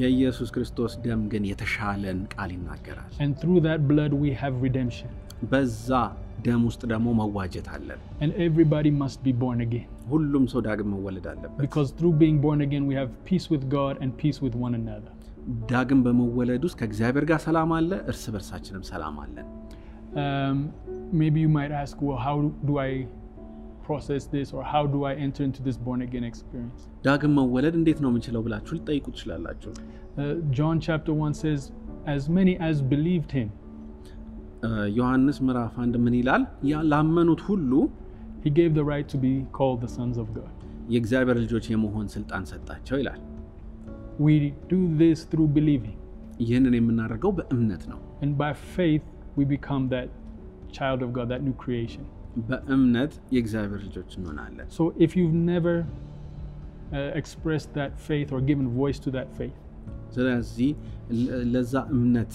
የኢየሱስ 0.00 0.48
ክርስቶስ 0.54 0.92
ደም 1.04 1.20
ግን 1.32 1.44
የተሻለን 1.50 2.18
ቃል 2.34 2.50
ይናገራል። 2.56 3.10
And 3.24 3.32
through 3.40 3.60
that 3.68 3.80
blood, 3.90 4.12
we 4.24 4.30
have 4.42 4.54
redemption. 4.66 5.10
በዛ 5.52 5.88
ደም 6.46 6.62
ውስጥ 6.68 6.82
ደግሞ 6.92 7.08
መዋጀት 7.20 7.68
አለን። 7.76 8.00
And 8.24 8.32
everybody 8.46 8.90
must 9.02 9.18
be 9.28 9.32
born 9.44 9.60
again. 9.68 9.86
ሁሉም 10.12 10.44
ሰው 10.52 10.60
ዳግም 10.68 10.90
መወለድ 10.94 11.26
አለበት። 11.32 11.60
Because 11.66 11.90
through 11.98 12.14
being 12.24 12.38
born 12.46 12.60
again, 12.66 12.84
we 12.90 12.96
have 13.00 13.10
peace 13.30 13.46
with 13.54 13.64
God 13.78 13.94
and 14.02 14.10
peace 14.24 14.40
with 14.46 14.56
one 14.66 14.74
another. 14.82 15.12
ዳግም 15.72 16.00
በመወለድ 16.06 16.62
ውስጥ 16.68 16.76
ከእግዚአብሔር 16.80 17.24
ጋር 17.30 17.38
ሰላም 17.48 17.70
አለ፣ 17.78 17.90
እርስ 18.12 18.24
በርሳችንም 18.34 18.82
ሰላም 18.92 19.16
አለን። 19.24 19.46
Um, 20.22 20.58
maybe 21.12 21.38
you 21.44 21.50
might 21.56 21.72
ask, 21.82 21.94
well, 22.06 22.16
how 22.26 22.36
do 22.68 22.78
I 22.78 22.90
process 23.87 24.23
this 24.27 24.49
or 24.53 24.61
how 24.65 24.83
do 24.87 24.99
I 25.03 25.13
enter 25.17 25.43
into 25.43 25.61
this 25.61 25.77
born 25.77 26.01
again 26.01 26.23
experience? 26.23 26.81
ዳግም 27.07 27.33
መወለድ 27.39 27.75
እንዴት 27.79 27.99
ነው 28.03 28.09
የምንችለው 28.11 28.41
ብላችሁ 28.47 28.73
ልጠይቁ 28.79 29.05
ትችላላችሁ። 29.15 29.71
Uh, 30.17 30.25
John 30.51 30.77
chapter 30.79 31.13
1 31.25 31.33
says, 31.35 31.61
As 32.07 32.23
many 32.29 32.53
as 32.61 32.75
believed 32.93 33.31
him, 33.31 33.49
እ፣ 34.63 34.69
ዮሐንስ 34.97 35.37
ምዕራፍ 35.47 35.73
አንድ 35.83 35.95
ምን 36.05 36.15
ይላል? 36.19 36.43
ያ 36.71 36.81
ላመኑት 36.91 37.41
ሁሉ 37.49 37.71
he 38.45 38.51
gave 38.59 38.71
the 38.73 38.85
right 38.85 39.07
to 39.07 39.19
be 39.25 39.33
called 39.57 39.79
the 39.85 39.91
sons 39.97 40.17
of 40.17 40.27
God. 40.33 40.53
የእግዚአብሔር 40.89 41.37
ልጆች 41.43 41.65
የመሆን 41.73 42.07
ስልጣን 42.15 42.43
ሰጣቸው 42.51 42.97
ይላል። 43.01 43.19
We 44.19 44.33
do 44.73 44.79
this 44.97 45.19
through 45.31 45.49
believing. 45.59 45.97
ይህንን 46.39 46.73
የምናደርገው 46.79 47.31
በእምነት 47.39 47.83
ነው። 47.91 47.99
And 48.21 48.31
by 48.37 48.51
faith, 48.77 49.05
we 49.37 49.45
become 49.55 49.83
that 49.89 50.07
child 50.77 50.99
of 51.05 51.11
God, 51.17 51.27
that 51.29 51.43
new 51.43 51.55
creation. 51.63 52.03
በእምነት 52.48 53.12
የእግዚአብሔር 53.34 53.80
ልጆች 53.86 54.10
እንሆናለን። 54.18 54.68
So 54.78 54.84
if 55.04 55.10
you've 55.18 55.38
never 55.54 55.74
uh, 55.84 57.20
expressed 57.20 57.70
that 57.80 57.92
faith 58.08 58.28
or 58.34 58.40
given 58.50 58.66
voice 58.82 58.98
to 59.06 59.10
that 59.16 59.28
faith, 59.38 59.58
ስለዚህ 60.14 60.70
ለዛ 61.54 61.74
እምነት 61.96 62.34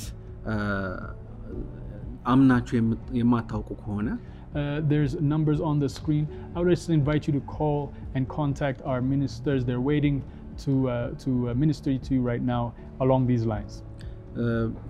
አምናችሁ 2.33 2.75
የማታውቁ 3.19 3.69
ከሆነ 3.83 4.09
uh, 4.55 4.81
there's 4.91 5.13
numbers 5.33 5.59
on 5.59 5.79
the 5.79 5.89
screen. 5.89 6.27
I 6.55 6.59
would 6.59 6.69
just 6.69 6.89
invite 6.89 7.27
you 7.27 7.33
to 7.33 7.41
call 7.41 7.79
and 8.15 8.23
contact 8.29 8.81
our 8.83 9.01
ministers. 9.01 9.65
They're 9.65 9.81
waiting 9.81 10.23
to, 10.59 10.89
uh, 10.89 11.11
to 11.23 11.49
uh, 11.49 11.53
minister 11.55 11.97
to 11.97 12.13
you 12.13 12.21
right 12.21 12.41
now 12.41 12.63
along 12.99 13.27
these 13.27 13.45
lines. 13.45 13.73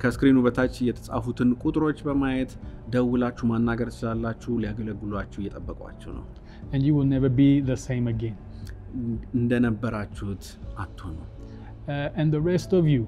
ከስክሪኑ 0.02 0.38
በታች 0.45 0.76
የተጻፉትን 0.88 1.49
ቁጥሮች 1.63 1.97
በማየት 2.08 2.52
ደውላችሁ 2.93 3.47
ማናገር 3.47 3.88
ትችላላችሁ። 3.88 4.53
ሊያገለግሏችሁ 4.59 5.41
እየጠበቋችሁ 5.43 6.11
ነው። 6.19 6.27
And 6.73 6.83
you 6.83 6.95
will 6.97 7.09
never 7.09 7.31
be 7.43 7.49
the 7.71 7.79
same 7.88 8.07
again. 8.09 8.37
እንደነበራችሁት 9.35 10.45
አትሆኑ። 10.79 11.19
Uh, 11.88 12.21
and 12.21 12.29
the 12.33 12.43
rest 12.53 12.71
of 12.79 12.87
you 12.95 13.03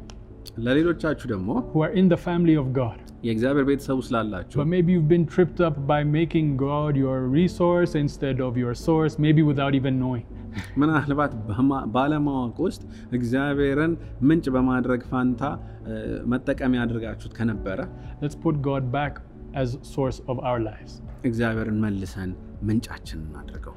ለሌሎቻችሁ 0.67 1.27
ደግሞ 1.33 1.51
who 1.71 1.79
are 1.87 1.93
in 2.01 2.07
the 2.09 2.19
family 2.27 2.55
of 2.63 2.67
God, 2.79 2.99
የእግዚአብሔር 3.27 3.65
ቤተሰብ 3.71 3.99
ስላላችሁ 4.09 4.57
but 4.61 4.69
maybe 4.75 4.91
you've 4.95 5.11
been 5.15 5.27
tripped 5.35 5.61
up 5.67 5.77
by 5.87 5.99
making 6.19 6.47
God 6.63 6.93
your 6.97 7.19
resource 7.39 7.93
instead 8.05 8.39
of 8.47 8.53
your 8.63 8.75
source, 8.87 9.15
maybe 9.27 9.43
without 9.51 9.75
even 9.81 9.97
knowing. 10.03 10.25
ምናልባት 10.81 11.33
በማ- 11.49 11.85
ባለማወቅ 11.97 12.57
ውስጥ 12.67 12.83
እግዚአብሔርን 13.19 13.93
ምንጭ 14.29 14.47
በማድረግ 14.55 15.03
ፋንታ 15.11 15.43
እ፣ 15.91 15.93
መጠቀሚያ 16.33 16.81
አድርጋችሁት 16.87 17.35
ከነበረ 17.39 17.79
Let's 18.23 18.39
put 18.47 18.57
God 18.71 18.85
back 18.99 19.15
as 19.55 19.69
source 19.95 20.19
of 20.29 20.37
our 20.41 20.61
lives. 20.63 20.93
እግዚአብሔርን 21.25 21.79
መልሰን 21.85 22.31
ምንጫችን 22.69 23.21
እናድርገው። 23.27 23.77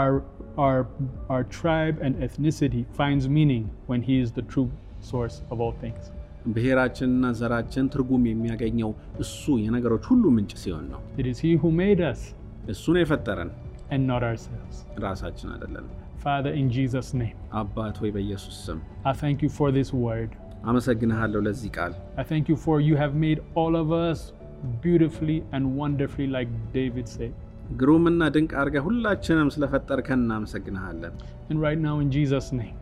Our, 0.00 0.12
our, 0.64 0.80
our 1.32 1.44
tribe 1.58 1.96
and 2.00 2.12
ethnicity 2.26 2.82
finds 2.98 3.24
meaning 3.38 3.64
when 3.90 4.02
He 4.08 4.16
is 4.24 4.30
the 4.38 4.44
true 4.52 4.68
source 5.10 5.36
of 5.52 5.56
all 5.64 5.74
things. 5.84 6.02
ብሔራችንና 6.54 7.24
ዘራችን 7.40 7.86
ትርጉም 7.94 8.22
የሚያገኘው 8.30 8.90
እሱ 9.24 9.42
የነገሮች 9.64 10.04
ሁሉ 10.10 10.24
ምንጭ 10.36 10.52
ሲሆን 10.62 10.86
ነው። 10.92 11.00
It 11.20 11.26
is 11.32 11.38
He 11.46 11.52
who 11.62 11.70
made 11.82 12.00
us 12.12 12.20
እሱ 12.74 12.84
ነው 12.94 13.00
የፈጠረን፣ 13.04 13.50
and 13.94 14.02
not 14.12 14.22
ourselves. 14.30 14.76
ራሳችን 15.06 15.50
አይደለም። 15.54 15.86
Father, 16.24 16.52
in 16.60 16.66
Jesus' 16.76 17.10
name, 17.22 17.36
አባት 17.60 17.96
ሆይ 18.02 18.10
በኢየሱስ 18.16 18.56
ስም 18.66 18.78
I 19.10 19.14
thank 19.22 19.38
you 19.44 19.50
for 19.58 19.68
this 19.78 19.90
word. 20.06 20.30
አመሰግንሃለሁ 20.70 21.40
ለዚህ 21.48 21.70
ቃል። 21.78 21.92
I 22.22 22.26
thank 22.30 22.44
you 22.52 22.56
for 22.66 22.76
you 22.88 22.96
have 23.02 23.14
made 23.26 23.38
all 23.60 23.74
of 23.82 23.88
us 24.08 24.20
beautifully 24.84 25.38
and 25.52 25.64
wonderfully, 25.76 26.28
like 26.28 26.50
David 26.72 27.08
said. 27.16 27.32
ግሩምና 27.80 28.22
ድንቅ 28.34 28.52
አድርገህ 28.60 28.82
ሁላችንም 28.88 29.48
ስለፈጠርከን 29.54 30.20
እናመሰግንሃለን። 30.24 31.12
And 31.50 31.58
right 31.66 31.80
now, 31.88 31.96
in 32.04 32.08
Jesus' 32.16 32.48
name, 32.60 32.76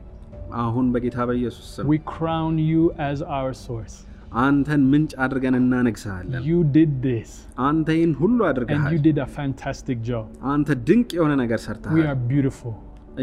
አሁን 0.62 0.87
በጌታ 0.94 1.18
በኢየሱስ 1.30 1.66
ስም 1.76 1.88
we 1.94 1.98
crown 2.14 2.54
you 2.70 2.82
as 3.11 3.18
our 3.38 3.52
source. 3.66 3.96
አንተን 4.44 4.82
ምንጭ 4.92 5.12
አድርገን 5.24 5.54
እናነግስሃለን። 5.61 6.42
You 6.50 6.58
did 6.78 6.90
this, 7.08 7.30
አንተ 7.68 7.88
ይህን 7.98 8.12
ሁሉ 8.22 8.38
and 8.40 8.48
አድርገሃል። 8.50 8.92
you 8.94 9.00
did 9.08 9.18
a 9.26 9.28
fantastic 9.38 9.98
job. 10.11 10.26
አንተ 10.54 10.68
ድንቅ 10.90 11.08
የሆነ 11.18 11.34
ነገር 11.44 11.58
We 11.61 11.66
ሰርተሃል። 11.68 12.02
are 12.12 12.18
beautiful. 12.32 12.74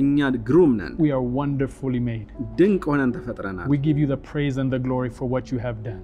እኛ 0.01 0.17
ግሩም 0.49 0.71
ነን፣ 0.79 0.93
We 1.05 1.09
are 1.17 1.25
wonderfully 1.41 2.01
made. 2.11 2.29
ድንቅ 2.59 2.83
ሆነን 2.91 3.11
ተፈጥረናል። 3.17 3.67
We 3.73 3.79
give 3.87 3.99
you 4.03 4.07
the 4.15 4.21
praise 4.31 4.57
and 4.63 4.69
the 4.75 4.81
glory 4.87 5.11
for 5.19 5.27
what 5.35 5.45
you 5.53 5.59
have 5.67 5.77
done. 5.89 6.03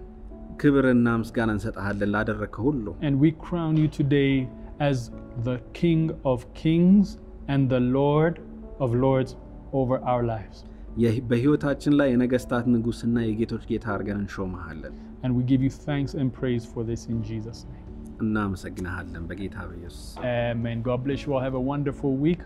ክብርና 0.62 1.08
ምስጋና 1.22 1.52
እንሰጥሃለን 1.58 2.12
ላደረግከው 2.16 2.66
ሁሉ። 2.70 2.86
And 3.08 3.16
we 3.24 3.32
crown 3.46 3.74
you 3.78 3.90
today 4.00 4.34
as 4.82 4.98
the 5.44 5.58
King 5.74 6.02
of 6.32 6.40
Kings 6.56 7.08
and 7.48 7.64
the 7.70 7.82
Lord 8.00 8.36
of 8.80 8.90
Lords 9.06 9.32
over 9.74 9.98
our 10.12 10.24
lives. 10.34 10.58
የህ- 11.02 11.22
በሕይወታችን 11.30 11.94
ላይ 12.00 12.08
የነገስታት 12.12 12.66
ንጉሥና 12.74 13.18
የጌቶች 13.26 13.64
ጌታ 13.70 13.86
አድርገን 13.94 14.18
እንሾመሃለን። 14.24 14.96
And 15.24 15.32
we 15.38 15.44
give 15.44 15.62
you 15.62 15.72
thanks 15.86 16.12
and 16.14 16.28
praise 16.34 16.66
for 16.74 16.84
this 16.84 17.02
in 17.14 17.20
Jesus' 17.24 17.62
name. 17.66 17.78
እናመሰግንሃለን 18.26 19.24
በጌታ 19.30 19.58
በኢየሱስ 19.70 20.08
Amen. 20.42 20.78
God 20.90 21.00
bless 21.06 21.22
you 21.26 21.32
all. 21.34 21.44
Have 21.48 21.56
a 21.56 21.66
wonderful 21.72 22.14
week. 22.28 22.42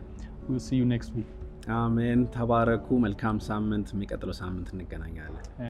We'll 0.47 0.65
see 0.69 0.77
you 0.81 0.88
next 0.88 1.11
week. 1.17 1.31
አሜን። 1.77 2.19
ተባረኩ። 2.35 2.88
መልካም 3.05 3.38
ሳምንት። 3.47 3.88
የሚቀጥለው 3.93 4.35
ሳምንት 4.41 4.67
እንገናኛለን። 4.73 5.45